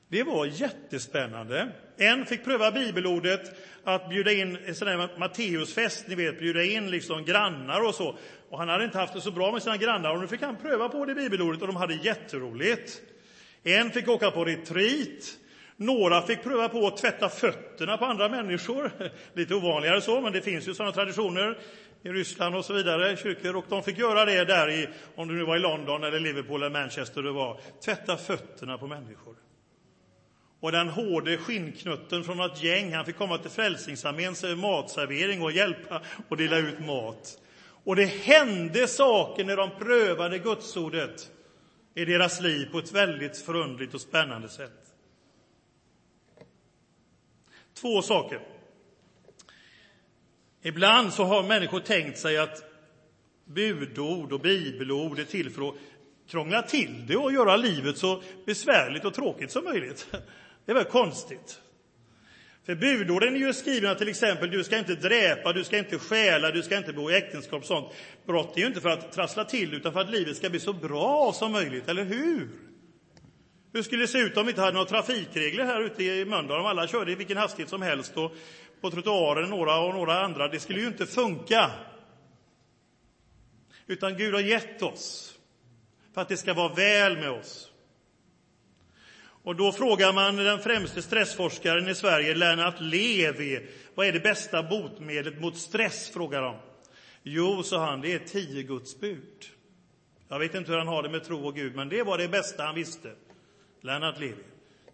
Det 0.09 0.23
var 0.23 0.45
jättespännande. 0.45 1.69
En 1.97 2.25
fick 2.25 2.43
pröva 2.43 2.71
bibelordet 2.71 3.55
att 3.83 4.09
bjuda 4.09 4.31
in 4.31 4.57
en 4.65 4.75
sån 4.75 5.09
Matteusfest, 5.17 6.07
ni 6.07 6.15
vet, 6.15 6.39
bjuda 6.39 6.63
in 6.63 6.91
liksom 6.91 7.25
grannar 7.25 7.87
och 7.87 7.95
så. 7.95 8.17
Och 8.49 8.57
han 8.57 8.69
hade 8.69 8.83
inte 8.85 8.97
haft 8.97 9.13
det 9.13 9.21
så 9.21 9.31
bra 9.31 9.51
med 9.51 9.63
sina 9.63 9.77
grannar 9.77 10.13
och 10.13 10.19
nu 10.19 10.27
fick 10.27 10.41
han 10.41 10.55
pröva 10.55 10.89
på 10.89 11.05
det 11.05 11.15
bibelordet 11.15 11.61
och 11.61 11.67
de 11.67 11.75
hade 11.75 11.93
jätteroligt. 11.93 13.01
En 13.63 13.91
fick 13.91 14.07
åka 14.07 14.31
på 14.31 14.45
retreat. 14.45 15.37
Några 15.77 16.21
fick 16.21 16.43
pröva 16.43 16.69
på 16.69 16.87
att 16.87 16.97
tvätta 16.97 17.29
fötterna 17.29 17.97
på 17.97 18.05
andra 18.05 18.29
människor. 18.29 18.91
Lite 19.33 19.55
ovanligare 19.55 20.01
så, 20.01 20.21
men 20.21 20.33
det 20.33 20.41
finns 20.41 20.67
ju 20.67 20.73
sådana 20.73 20.91
traditioner 20.91 21.57
i 22.03 22.09
Ryssland 22.09 22.55
och 22.55 22.65
så 22.65 22.73
vidare, 22.73 23.17
kyrkor. 23.17 23.55
Och 23.55 23.65
de 23.69 23.83
fick 23.83 23.97
göra 23.97 24.25
det 24.25 24.45
där 24.45 24.69
i, 24.69 24.89
om 25.15 25.27
det 25.27 25.33
nu 25.33 25.43
var 25.43 25.55
i 25.55 25.59
London 25.59 26.03
eller 26.03 26.19
Liverpool 26.19 26.63
eller 26.63 26.81
Manchester 26.81 27.23
det 27.23 27.31
var, 27.31 27.59
tvätta 27.85 28.17
fötterna 28.17 28.77
på 28.77 28.87
människor. 28.87 29.35
Och 30.59 30.71
den 30.71 30.89
hårde 30.89 31.37
skinnknutten 31.37 32.23
från 32.23 32.37
något 32.37 32.63
gäng, 32.63 32.93
han 32.93 33.05
fick 33.05 33.17
komma 33.17 33.37
till 33.37 33.51
Frälsningsarméns 33.51 34.43
matservering 34.43 35.41
och 35.41 35.51
hjälpa 35.51 36.01
och 36.29 36.37
dela 36.37 36.57
ut 36.57 36.79
mat. 36.79 37.41
Och 37.83 37.95
det 37.95 38.05
hände 38.05 38.87
saker 38.87 39.43
när 39.43 39.57
de 39.57 39.69
prövade 39.79 40.39
gudsordet 40.39 41.31
i 41.95 42.05
deras 42.05 42.41
liv 42.41 42.71
på 42.71 42.79
ett 42.79 42.91
väldigt 42.91 43.37
förundligt 43.37 43.93
och 43.93 44.01
spännande 44.01 44.49
sätt. 44.49 44.93
Två 47.73 48.01
saker. 48.01 48.39
Ibland 50.61 51.13
så 51.13 51.23
har 51.23 51.43
människor 51.43 51.79
tänkt 51.79 52.17
sig 52.17 52.37
att 52.37 52.63
budord 53.45 54.33
och 54.33 54.39
bibelord 54.39 55.19
är 55.19 55.23
till 55.23 55.49
för 55.49 55.69
att 55.69 55.75
krångla 56.27 56.61
till 56.61 57.05
det 57.07 57.15
och 57.15 57.31
göra 57.31 57.57
livet 57.57 57.97
så 57.97 58.23
besvärligt 58.45 59.05
och 59.05 59.13
tråkigt 59.13 59.51
som 59.51 59.63
möjligt. 59.63 60.07
Det 60.67 60.71
är 60.71 60.75
väl 60.75 60.85
konstigt? 60.85 61.61
För 62.65 62.75
budorden 62.75 63.35
är 63.35 63.39
ju 63.39 63.53
skrivna 63.53 63.95
till 63.95 64.07
exempel, 64.07 64.51
du 64.51 64.63
ska 64.63 64.77
inte 64.77 64.95
dräpa, 64.95 65.53
du 65.53 65.63
ska 65.63 65.77
inte 65.77 65.99
stjäla, 65.99 66.51
du 66.51 66.63
ska 66.63 66.77
inte 66.77 66.93
bo 66.93 67.11
i 67.11 67.15
äktenskap. 67.15 67.65
Sånt. 67.65 67.93
Brott 68.25 68.57
är 68.57 68.61
ju 68.61 68.67
inte 68.67 68.81
för 68.81 68.89
att 68.89 69.11
trassla 69.11 69.45
till, 69.45 69.73
utan 69.73 69.93
för 69.93 69.99
att 69.99 70.09
livet 70.09 70.37
ska 70.37 70.49
bli 70.49 70.59
så 70.59 70.73
bra 70.73 71.33
som 71.33 71.51
möjligt, 71.51 71.87
eller 71.87 72.03
hur? 72.03 72.49
Hur 73.73 73.83
skulle 73.83 74.03
det 74.03 74.07
se 74.07 74.17
ut 74.17 74.37
om 74.37 74.45
vi 74.45 74.49
inte 74.51 74.61
hade 74.61 74.73
några 74.73 74.85
trafikregler 74.85 75.65
här 75.65 75.81
ute 75.81 76.03
i 76.03 76.25
Mölndal, 76.25 76.59
om 76.59 76.65
alla 76.65 76.87
körde 76.87 77.11
i 77.11 77.15
vilken 77.15 77.37
hastighet 77.37 77.69
som 77.69 77.81
helst 77.81 78.17
och 78.17 78.31
på 78.81 78.91
trottoaren 78.91 79.49
några 79.49 79.79
och 79.79 79.93
några 79.93 80.21
andra? 80.21 80.47
Det 80.47 80.59
skulle 80.59 80.79
ju 80.79 80.87
inte 80.87 81.05
funka. 81.05 81.71
Utan 83.85 84.17
Gud 84.17 84.33
har 84.33 84.41
gett 84.41 84.81
oss 84.81 85.35
för 86.13 86.21
att 86.21 86.29
det 86.29 86.37
ska 86.37 86.53
vara 86.53 86.73
väl 86.73 87.17
med 87.17 87.29
oss. 87.29 87.71
Och 89.47 89.55
då 89.55 89.71
frågar 89.71 90.13
man 90.13 90.35
den 90.35 90.59
främste 90.59 91.01
stressforskaren 91.01 91.87
i 91.87 91.95
Sverige, 91.95 92.35
Lennart 92.35 92.75
Levi, 92.79 93.67
vad 93.95 94.07
är 94.07 94.11
det 94.11 94.19
bästa 94.19 94.63
botemedlet 94.63 95.39
mot 95.39 95.57
stress? 95.57 96.09
frågar 96.09 96.41
de. 96.41 96.55
Jo, 97.23 97.63
sa 97.63 97.85
han, 97.85 98.01
det 98.01 98.13
är 98.13 98.19
tio 98.19 98.63
Guds 98.63 98.99
bud. 98.99 99.45
Jag 100.27 100.39
vet 100.39 100.55
inte 100.55 100.71
hur 100.71 100.77
han 100.77 100.87
har 100.87 101.03
det 101.03 101.09
med 101.09 101.23
tro 101.23 101.45
och 101.45 101.55
Gud, 101.55 101.75
men 101.75 101.89
det 101.89 102.03
var 102.03 102.17
det 102.17 102.27
bästa 102.27 102.63
han 102.63 102.75
visste. 102.75 103.11
Lennart 103.81 104.19
Levi. 104.19 104.43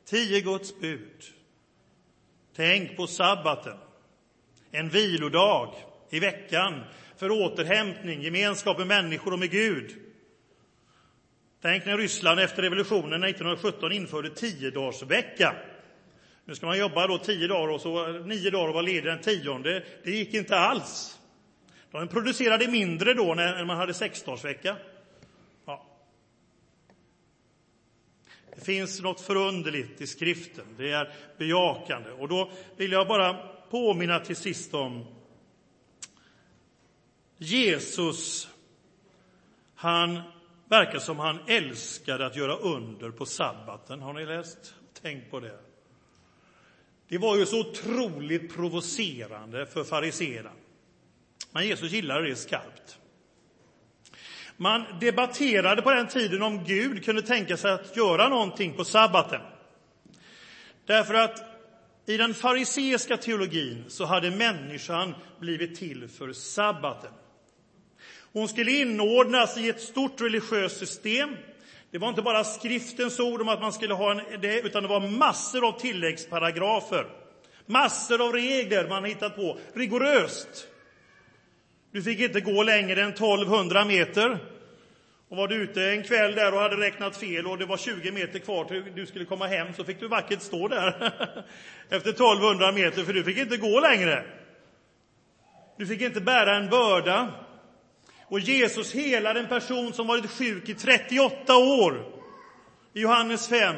Tio 0.05 0.41
Guds 0.41 0.79
bud. 0.79 1.23
Tänk 2.55 2.97
på 2.97 3.07
sabbaten, 3.07 3.77
en 4.71 4.89
vilodag 4.89 5.75
i 6.09 6.19
veckan 6.19 6.83
för 7.17 7.31
återhämtning, 7.31 8.21
gemenskap 8.21 8.77
med 8.77 8.87
människor 8.87 9.33
och 9.33 9.39
med 9.39 9.51
Gud. 9.51 10.02
Tänk 11.63 11.85
när 11.85 11.97
Ryssland 11.97 12.39
efter 12.39 12.61
revolutionen 12.61 13.23
1917 13.23 13.91
införde 13.91 14.29
tiodagsvecka. 14.29 15.55
Nu 16.45 16.55
ska 16.55 16.65
man 16.65 16.77
jobba 16.77 17.07
då 17.07 17.17
tio 17.17 17.47
dagar 17.47 17.73
och 17.73 17.81
så 17.81 18.07
nio 18.07 18.49
dagar 18.49 18.67
och 18.67 18.73
vara 18.73 18.85
ledig 18.85 19.03
den 19.03 19.21
tionde. 19.21 19.83
Det 20.03 20.11
gick 20.11 20.33
inte 20.33 20.57
alls. 20.57 21.19
De 21.91 22.07
producerade 22.07 22.67
mindre 22.67 23.13
då 23.13 23.33
när 23.33 23.65
man 23.65 23.77
hade 23.77 23.93
sexdagsvecka. 23.93 24.75
Ja. 25.65 25.85
Det 28.55 28.61
finns 28.65 29.01
något 29.01 29.21
förunderligt 29.21 30.01
i 30.01 30.07
skriften. 30.07 30.65
Det 30.77 30.91
är 30.91 31.13
bejakande. 31.37 32.09
Och 32.09 32.27
då 32.27 32.51
vill 32.77 32.91
jag 32.91 33.07
bara 33.07 33.33
påminna 33.69 34.19
till 34.19 34.35
sist 34.35 34.73
om 34.73 35.05
Jesus. 37.37 38.49
Han 39.75 40.21
verkar 40.73 40.99
som 40.99 41.19
han 41.19 41.39
älskade 41.47 42.25
att 42.25 42.35
göra 42.35 42.55
under 42.55 43.11
på 43.11 43.25
sabbaten. 43.25 44.01
Har 44.01 44.13
ni 44.13 44.25
läst? 44.25 44.75
Tänk 45.01 45.31
på 45.31 45.39
det. 45.39 45.59
Det 47.07 47.17
var 47.17 47.37
ju 47.37 47.45
så 47.45 47.59
otroligt 47.59 48.55
provocerande 48.55 49.65
för 49.65 49.83
fariséerna. 49.83 50.51
Men 51.51 51.67
Jesus 51.67 51.91
gillade 51.91 52.29
det 52.29 52.35
skarpt. 52.35 52.99
Man 54.57 54.85
debatterade 54.99 55.81
på 55.81 55.91
den 55.91 56.07
tiden 56.07 56.41
om 56.41 56.63
Gud 56.63 57.05
kunde 57.05 57.21
tänka 57.21 57.57
sig 57.57 57.71
att 57.71 57.97
göra 57.97 58.29
någonting 58.29 58.73
på 58.73 58.85
sabbaten. 58.85 59.41
Därför 60.85 61.13
att 61.13 61.43
i 62.05 62.17
den 62.17 62.33
fariseiska 62.33 63.17
teologin 63.17 63.83
så 63.87 64.05
hade 64.05 64.31
människan 64.31 65.15
blivit 65.39 65.75
till 65.75 66.07
för 66.07 66.33
sabbaten. 66.33 67.11
Hon 68.33 68.47
skulle 68.47 68.71
inordnas 68.71 69.57
i 69.57 69.69
ett 69.69 69.81
stort 69.81 70.21
religiöst 70.21 70.77
system. 70.77 71.35
Det 71.91 71.97
var 71.97 72.09
inte 72.09 72.21
bara 72.21 72.43
skriftens 72.43 73.19
ord 73.19 73.41
om 73.41 73.49
att 73.49 73.61
man 73.61 73.73
skulle 73.73 73.93
ha 73.93 74.11
en, 74.11 74.41
det, 74.41 74.61
utan 74.61 74.83
det 74.83 74.89
var 74.89 74.99
massor 74.99 75.67
av 75.67 75.79
tilläggsparagrafer. 75.79 77.05
Massor 77.65 78.21
av 78.27 78.33
regler 78.33 78.89
man 78.89 79.05
hittat 79.05 79.35
på, 79.35 79.57
rigoröst. 79.73 80.67
Du 81.91 82.03
fick 82.03 82.19
inte 82.19 82.41
gå 82.41 82.63
längre 82.63 83.01
än 83.01 83.09
1200 83.09 83.85
meter. 83.85 84.39
Och 85.29 85.37
var 85.37 85.47
du 85.47 85.55
ute 85.55 85.83
en 85.83 86.03
kväll 86.03 86.35
där 86.35 86.53
och 86.53 86.59
hade 86.59 86.77
räknat 86.77 87.17
fel 87.17 87.47
och 87.47 87.57
det 87.57 87.65
var 87.65 87.77
20 87.77 88.11
meter 88.11 88.39
kvar 88.39 88.65
till 88.65 88.83
du 88.95 89.05
skulle 89.05 89.25
komma 89.25 89.47
hem 89.47 89.73
så 89.73 89.83
fick 89.83 89.99
du 89.99 90.07
vackert 90.07 90.41
stå 90.41 90.67
där 90.67 90.87
efter 91.89 92.09
1200 92.09 92.71
meter 92.71 93.03
för 93.03 93.13
du 93.13 93.23
fick 93.23 93.37
inte 93.37 93.57
gå 93.57 93.79
längre. 93.79 94.23
Du 95.77 95.87
fick 95.87 96.01
inte 96.01 96.21
bära 96.21 96.55
en 96.55 96.69
börda. 96.69 97.33
Och 98.33 98.39
Jesus 98.39 98.93
helar 98.93 99.35
en 99.35 99.47
person 99.47 99.93
som 99.93 100.07
varit 100.07 100.31
sjuk 100.31 100.69
i 100.69 100.73
38 100.73 101.57
år. 101.57 102.05
I 102.93 103.01
Johannes 103.01 103.47
5. 103.47 103.75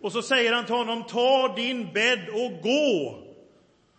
Och 0.00 0.12
så 0.12 0.22
säger 0.22 0.52
han 0.52 0.64
till 0.64 0.74
honom, 0.74 1.04
ta 1.04 1.54
din 1.56 1.92
bädd 1.92 2.28
och 2.28 2.62
gå. 2.62 3.24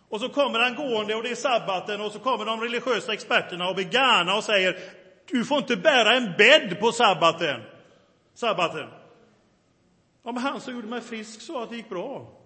Och 0.08 0.20
så 0.20 0.28
kommer 0.28 0.58
han 0.58 0.74
gående 0.74 1.14
och 1.14 1.22
det 1.22 1.30
är 1.30 1.34
sabbaten 1.34 2.00
och 2.00 2.12
så 2.12 2.18
kommer 2.18 2.44
de 2.44 2.60
religiösa 2.60 3.12
experterna 3.12 3.68
och 3.68 3.74
blir 3.74 4.36
och 4.36 4.44
säger, 4.44 4.78
du 5.30 5.44
får 5.44 5.58
inte 5.58 5.76
bära 5.76 6.16
en 6.16 6.32
bädd 6.38 6.80
på 6.80 6.92
sabbaten. 6.92 7.62
sabbaten. 8.34 8.88
Ja, 10.24 10.32
men 10.32 10.42
han 10.42 10.60
som 10.60 10.74
gjorde 10.74 10.88
mig 10.88 11.00
frisk 11.00 11.40
sa 11.40 11.62
att 11.62 11.70
det 11.70 11.76
gick 11.76 11.88
bra. 11.88 12.39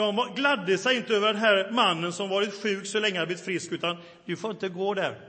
De 0.00 0.34
gladde 0.34 0.78
sig 0.78 0.96
inte 0.96 1.14
över 1.14 1.26
den 1.26 1.36
här 1.36 1.70
mannen 1.70 2.12
som 2.12 2.28
varit 2.28 2.62
sjuk 2.62 2.86
så 2.86 3.00
länge 3.00 3.18
han 3.18 3.26
blivit 3.26 3.44
frisk, 3.44 3.72
utan 3.72 3.96
du 4.24 4.36
får 4.36 4.50
inte 4.50 4.68
gå 4.68 4.94
där. 4.94 5.20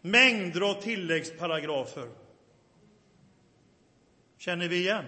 Mängder 0.00 0.60
av 0.60 0.82
tilläggsparagrafer. 0.82 2.08
Känner 4.38 4.68
vi 4.68 4.76
igen? 4.76 5.04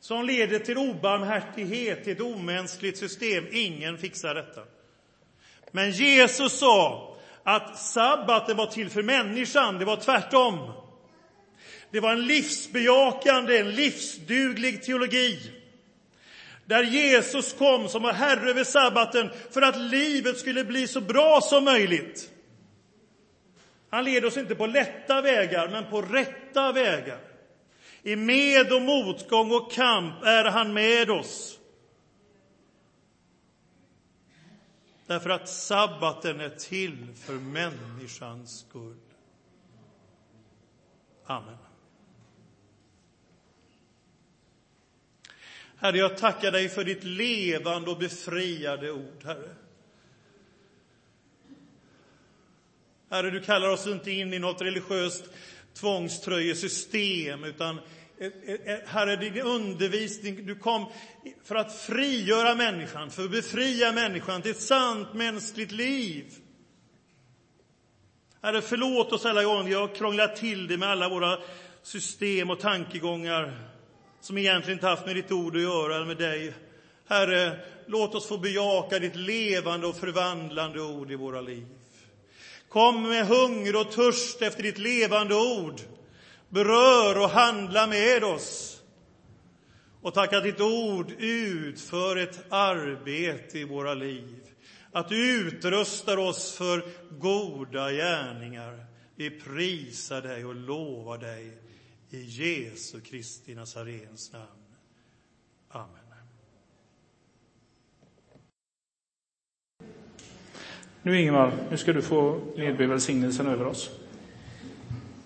Som 0.00 0.26
leder 0.26 0.58
till 0.58 0.78
obarmhärtighet, 0.78 2.04
till 2.04 2.12
ett 2.12 2.20
omänskligt 2.20 2.98
system. 2.98 3.46
Ingen 3.50 3.98
fixar 3.98 4.34
detta. 4.34 4.62
Men 5.70 5.90
Jesus 5.90 6.58
sa 6.58 7.06
att 7.42 7.78
sabbaten 7.78 8.56
var 8.56 8.66
till 8.66 8.90
för 8.90 9.02
människan, 9.02 9.78
det 9.78 9.84
var 9.84 9.96
tvärtom. 9.96 10.72
Det 11.90 12.00
var 12.00 12.12
en 12.12 12.26
livsbejakande, 12.26 13.58
en 13.58 13.70
livsduglig 13.70 14.82
teologi. 14.82 15.52
Där 16.64 16.82
Jesus 16.82 17.52
kom 17.52 17.88
som 17.88 18.02
var 18.02 18.12
herre 18.12 18.50
över 18.50 18.64
sabbaten 18.64 19.30
för 19.50 19.62
att 19.62 19.78
livet 19.78 20.38
skulle 20.38 20.64
bli 20.64 20.88
så 20.88 21.00
bra 21.00 21.40
som 21.40 21.64
möjligt. 21.64 22.30
Han 23.90 24.04
leder 24.04 24.28
oss 24.28 24.36
inte 24.36 24.54
på 24.54 24.66
lätta 24.66 25.22
vägar, 25.22 25.68
men 25.68 25.90
på 25.90 26.02
rätta 26.02 26.72
vägar. 26.72 27.20
I 28.02 28.16
med 28.16 28.72
och 28.72 28.82
motgång 28.82 29.52
och 29.52 29.72
kamp 29.72 30.22
är 30.22 30.44
han 30.44 30.72
med 30.72 31.10
oss. 31.10 31.58
Därför 35.06 35.30
att 35.30 35.48
sabbaten 35.48 36.40
är 36.40 36.48
till 36.48 37.06
för 37.14 37.32
människans 37.32 38.58
skull. 38.60 38.96
Amen. 41.26 41.69
Herre, 45.82 45.98
jag 45.98 46.16
tackar 46.16 46.52
dig 46.52 46.68
för 46.68 46.84
ditt 46.84 47.04
levande 47.04 47.90
och 47.90 47.98
befriade 47.98 48.90
ord, 48.92 49.24
Herre. 49.24 49.48
Herre, 53.10 53.30
du 53.30 53.40
kallar 53.40 53.68
oss 53.68 53.86
inte 53.86 54.10
in 54.10 54.34
i 54.34 54.38
något 54.38 54.62
religiöst 54.62 55.24
tvångströjesystem, 55.74 57.44
utan 57.44 57.78
eh, 58.18 58.30
eh, 58.46 58.74
eh, 58.74 58.78
Herre, 58.86 59.16
din 59.16 59.40
undervisning, 59.40 60.46
du 60.46 60.54
kom 60.54 60.86
för 61.44 61.54
att 61.54 61.76
frigöra 61.76 62.54
människan, 62.54 63.10
för 63.10 63.24
att 63.24 63.30
befria 63.30 63.92
människan 63.92 64.42
till 64.42 64.50
ett 64.50 64.60
sant 64.60 65.14
mänskligt 65.14 65.72
liv. 65.72 66.24
Herre, 68.42 68.62
förlåt 68.62 69.12
oss 69.12 69.26
alla 69.26 69.44
gånger 69.44 69.64
vi 69.64 69.74
har 69.74 69.94
krånglat 69.94 70.36
till 70.36 70.66
det 70.66 70.76
med 70.76 70.88
alla 70.88 71.08
våra 71.08 71.38
system 71.82 72.50
och 72.50 72.60
tankegångar 72.60 73.70
som 74.20 74.38
egentligen 74.38 74.78
inte 74.78 74.86
haft 74.86 75.06
med 75.06 75.16
ditt 75.16 75.32
ord 75.32 75.56
att 75.56 75.62
göra, 75.62 75.96
eller 75.96 76.06
med 76.06 76.16
dig. 76.16 76.52
Herre, 77.08 77.58
låt 77.86 78.14
oss 78.14 78.28
få 78.28 78.38
bejaka 78.38 78.98
ditt 78.98 79.16
levande 79.16 79.86
och 79.86 79.96
förvandlande 79.96 80.82
ord 80.82 81.10
i 81.10 81.16
våra 81.16 81.40
liv. 81.40 81.66
Kom 82.68 83.02
med 83.02 83.26
hunger 83.26 83.80
och 83.80 83.92
törst 83.92 84.42
efter 84.42 84.62
ditt 84.62 84.78
levande 84.78 85.34
ord. 85.34 85.80
Berör 86.48 87.22
och 87.22 87.30
handla 87.30 87.86
med 87.86 88.24
oss. 88.24 88.82
Och 90.02 90.14
tack 90.14 90.32
att 90.32 90.42
ditt 90.42 90.60
ord 90.60 91.12
utför 91.18 92.16
ett 92.16 92.44
arbete 92.48 93.58
i 93.58 93.64
våra 93.64 93.94
liv. 93.94 94.36
Att 94.92 95.08
du 95.08 95.40
utrustar 95.40 96.16
oss 96.16 96.56
för 96.56 96.82
goda 97.10 97.92
gärningar. 97.92 98.86
Vi 99.16 99.30
prisar 99.30 100.22
dig 100.22 100.44
och 100.44 100.54
lovar 100.54 101.18
dig 101.18 101.59
i 102.10 102.20
Jesu 102.20 103.00
Kristi 103.00 103.54
Nazarens 103.54 104.32
namn. 104.32 104.46
Amen. 105.68 106.00
Nu 111.02 111.20
Ingemar, 111.20 111.52
nu 111.70 111.76
ska 111.76 111.92
du 111.92 112.02
få 112.02 112.40
nedbe 112.56 112.86
välsignelsen 112.86 113.46
över 113.46 113.66
oss. 113.66 113.90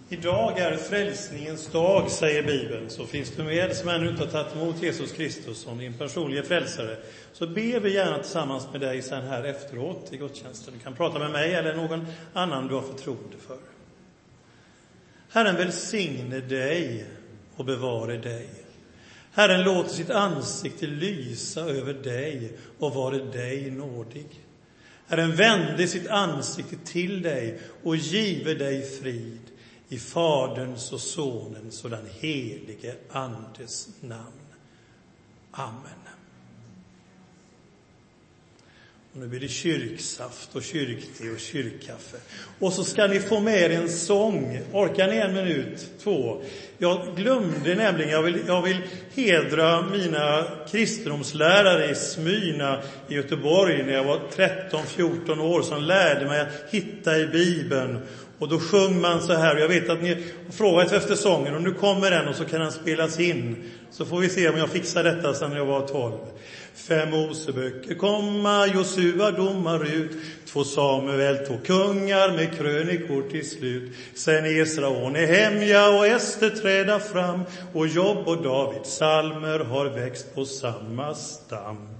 Idag 0.09 0.59
är 0.59 0.77
frälsningens 0.77 1.67
dag, 1.67 2.11
säger 2.11 2.43
Bibeln. 2.43 2.91
Så 2.91 3.07
finns 3.07 3.31
du 3.31 3.43
med 3.43 3.77
som 3.77 3.89
ännu 3.89 4.11
inte 4.11 4.25
har 4.25 4.31
tagit 4.31 4.57
emot 4.57 4.83
Jesus 4.83 5.13
Kristus 5.13 5.59
som 5.59 5.79
din 5.79 5.95
personliga 5.95 6.43
frälsare, 6.43 6.97
så 7.33 7.47
ber 7.47 7.81
vi 7.81 7.95
gärna 7.95 8.19
tillsammans 8.19 8.69
med 8.73 8.81
dig 8.81 9.03
sen 9.03 9.27
här 9.27 9.45
efteråt 9.45 10.13
i 10.13 10.17
gudstjänsten. 10.17 10.75
Du 10.75 10.81
kan 10.81 10.95
prata 10.95 11.19
med 11.19 11.31
mig 11.31 11.55
eller 11.55 11.77
någon 11.77 12.07
annan 12.33 12.69
du 12.69 12.75
har 12.75 12.83
förtroende 12.83 13.37
för. 13.47 13.74
Herren 15.35 15.57
välsigne 15.57 16.41
dig 16.41 17.07
och 17.57 17.65
bevare 17.65 18.17
dig. 18.17 18.49
Herren 19.33 19.63
låter 19.63 19.91
sitt 19.91 20.11
ansikte 20.11 20.87
lysa 20.87 21.61
över 21.61 21.95
dig 21.95 22.53
och 22.79 22.95
vare 22.95 23.25
dig 23.25 23.71
nådig. 23.71 24.27
Herren 25.07 25.37
vände 25.37 25.89
sitt 25.89 26.09
ansikte 26.09 26.77
till 26.77 27.23
dig 27.23 27.61
och 27.83 27.97
give 27.97 28.55
dig 28.55 28.83
frid 28.83 29.41
i 29.89 29.99
Faderns 29.99 30.93
och 30.93 31.01
Sonens 31.01 31.85
och 31.85 31.91
den 31.91 32.09
helige 32.21 32.95
Andes 33.11 33.89
namn. 34.01 34.55
Amen. 35.51 36.04
Och 39.15 39.21
nu 39.21 39.27
blir 39.27 39.41
det 39.41 39.49
kyrksaft 39.49 40.57
och 40.57 40.63
kyrkte 40.63 41.31
och 41.31 41.39
kyrkkaffe. 41.39 42.17
Och 42.59 42.73
så 42.73 42.85
ska 42.85 43.07
ni 43.07 43.21
få 43.21 43.41
med 43.41 43.63
er 43.63 43.71
en 43.71 43.89
sång. 43.89 44.61
Orkar 44.73 45.09
ni 45.09 45.17
en 45.17 45.35
minut, 45.35 45.87
två? 46.03 46.43
Jag 46.79 47.17
glömde 47.17 47.75
nämligen, 47.75 48.11
jag 48.11 48.23
vill, 48.23 48.39
jag 48.47 48.63
vill 48.63 48.77
hedra 49.15 49.83
mina 49.83 50.45
kristendomslärare 50.71 51.91
i 51.91 51.95
Smyna 51.95 52.83
i 53.09 53.15
Göteborg 53.15 53.83
när 53.83 53.93
jag 53.93 54.05
var 54.05 54.21
13-14 54.37 55.41
år 55.41 55.63
som 55.63 55.83
lärde 55.83 56.27
mig 56.27 56.41
att 56.41 56.71
hitta 56.71 57.19
i 57.19 57.27
Bibeln. 57.27 58.01
Och 58.39 58.49
då 58.49 58.59
sjöng 58.59 59.01
man 59.01 59.23
så 59.23 59.33
här, 59.33 59.57
jag 59.57 59.69
vet 59.69 59.91
att 59.91 60.03
ni 60.03 60.15
har 60.15 60.53
frågat 60.53 60.93
efter 60.93 61.15
sången 61.15 61.55
och 61.55 61.63
nu 61.63 61.73
kommer 61.73 62.11
den 62.11 62.29
och 62.29 62.35
så 62.35 62.45
kan 62.45 62.61
den 62.61 62.73
spelas 62.73 63.21
in. 63.21 63.57
Så 63.91 64.05
får 64.05 64.19
vi 64.19 64.29
se 64.29 64.49
om 64.49 64.59
jag 64.59 64.69
fixar 64.69 65.05
detta 65.05 65.35
sen 65.35 65.53
jag 65.53 65.65
var 65.65 65.87
12. 65.87 66.13
Fem 66.75 67.11
Moseböcker 67.11 67.95
komma, 67.95 68.67
Josua 68.67 69.31
domar 69.31 69.85
ut, 69.85 70.11
två 70.47 70.65
Samuel, 70.65 71.47
två 71.47 71.59
kungar 71.65 72.37
med 72.37 72.59
krönikor 72.59 73.31
till 73.31 73.51
slut. 73.51 73.93
Sen 74.15 74.47
Esra 74.47 74.89
och 74.89 75.13
Nehemja 75.13 75.89
och 75.89 76.07
Ester 76.07 76.51
träda 76.51 77.01
fram 77.01 77.41
och 77.73 77.87
Jobb 77.87 78.29
och 78.29 78.43
David, 78.43 78.87
salmer 78.87 79.59
har 79.59 79.87
växt 79.87 80.35
på 80.35 80.45
samma 80.45 81.15
stam. 81.15 81.94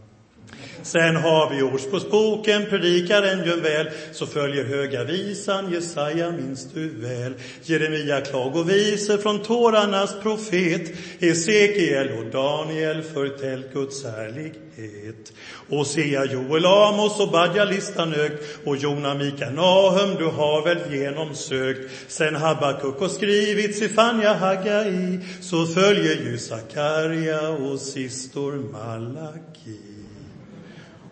Sen 0.85 1.17
har 1.17 1.51
vi 1.51 1.63
Ordspråksboken, 1.63 2.67
predikaren 2.71 3.47
gör 3.47 3.57
väl, 3.57 3.89
så 4.13 4.27
följer 4.27 4.65
Höga 4.65 5.05
visan, 5.05 5.73
Jesaja 5.73 6.31
minns 6.31 6.73
du 6.75 6.89
väl. 6.89 7.35
Jeremia 7.63 8.21
klagovisor 8.21 9.19
från 9.19 9.43
tårarnas 9.43 10.15
profet, 10.23 10.93
Hesekiel 11.21 12.09
och 12.19 12.31
Daniel 12.33 13.03
förtäll 13.03 13.65
Guds 13.73 14.05
härlighet. 14.05 15.33
Osea, 15.69 16.25
Joel, 16.25 16.67
Amos 16.67 17.21
och 17.21 17.31
Badja 17.31 17.65
listan 17.65 18.15
ökt, 18.15 18.59
och 18.65 18.77
Jona, 18.77 19.15
Mika, 19.15 19.51
Nahum, 19.51 20.15
du 20.19 20.25
har 20.25 20.65
väl 20.65 20.95
genomsökt. 20.95 21.91
Sen 22.09 22.37
Habakuk 22.37 23.01
och 23.01 23.11
skrivit 23.11 23.79
Sifania, 23.79 24.35
Hagai, 24.35 25.21
så 25.41 25.67
följer 25.67 26.15
ju 26.15 26.39
Sakarja 26.39 27.49
och 27.49 27.81
sistor 27.81 28.53
Malaki. 28.53 29.94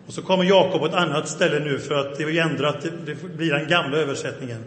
Och 0.07 0.13
så 0.13 0.21
kommer 0.21 0.43
Jakob 0.43 0.79
på 0.79 0.85
ett 0.85 0.93
annat 0.93 1.29
ställe 1.29 1.59
nu 1.59 1.79
för 1.79 1.95
att 1.95 2.17
det 2.17 2.23
är 2.23 2.41
ändrat, 2.41 2.85
det 3.05 3.23
blir 3.23 3.51
den 3.51 3.67
gamla 3.67 3.97
översättningen. 3.97 4.63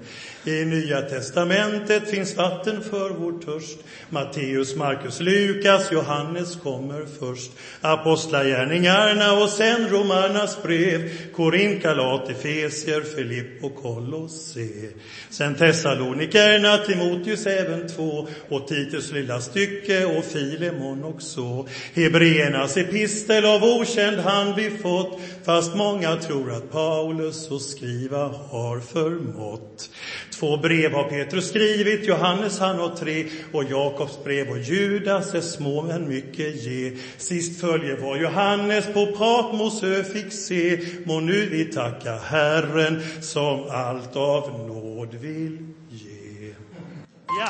I 0.47 0.65
Nya 0.65 1.03
testamentet 1.03 2.11
finns 2.11 2.37
vatten 2.37 2.83
för 2.83 3.11
vår 3.11 3.33
törst. 3.33 3.79
Matteus, 4.11 4.77
Markus, 4.77 5.21
Lukas, 5.21 5.93
Johannes 5.93 6.57
kommer 6.57 7.07
först. 7.21 7.51
Apostlagärningarna 7.81 9.33
och 9.33 9.49
sen 9.49 9.89
Romarnas 9.89 10.63
brev. 10.63 11.11
Korint, 11.33 11.83
Galat, 11.83 12.31
Efesier, 12.31 13.01
Filipp 13.01 13.65
och 13.65 13.75
Kolosse. 13.75 14.69
Sen 15.31 15.55
Thessalonikerna, 15.55 16.79
Timoteus 16.79 17.47
även 17.47 17.89
två 17.89 18.29
och 18.49 18.69
Titus 18.69 19.13
lilla 19.13 19.41
stycke 19.41 20.05
och 20.05 20.25
Filemon 20.25 21.05
också. 21.05 21.69
Hebreernas 21.95 22.77
epistel 22.77 23.45
av 23.45 23.65
okänd 23.65 24.21
hand 24.21 24.55
vi 24.57 24.71
fått 24.71 25.21
fast 25.45 25.75
många 25.75 26.17
tror 26.17 26.53
att 26.53 26.71
Paulus 26.71 27.51
och 27.51 27.63
skriva 27.63 28.35
har 28.51 28.81
förmått. 28.81 29.91
Två 30.39 30.57
brev 30.57 30.93
har 30.93 31.05
Petrus 31.05 31.49
skrivit, 31.49 32.09
Johannes 32.09 32.59
han 32.59 32.79
har 32.79 32.97
tre 32.97 33.27
och 33.53 33.65
Jakobs 33.65 34.25
brev 34.25 34.51
och 34.51 34.59
Judas 34.59 35.35
är 35.35 35.41
små 35.41 35.83
men 35.83 36.09
mycket 36.09 36.65
ge. 36.65 36.97
Sist 37.17 37.61
följer 37.61 37.97
vad 37.97 38.21
Johannes 38.21 38.87
på 38.87 39.07
Patmosö 39.07 40.05
fick 40.05 40.33
se. 40.33 40.81
Må 41.05 41.21
nu 41.21 41.47
vi 41.47 41.65
tacka 41.65 42.17
Herren 42.17 43.03
som 43.21 43.71
allt 43.71 44.17
av 44.17 44.67
nåd 44.69 45.15
vill 45.15 45.59
ge. 45.91 46.55
Ja. 47.41 47.49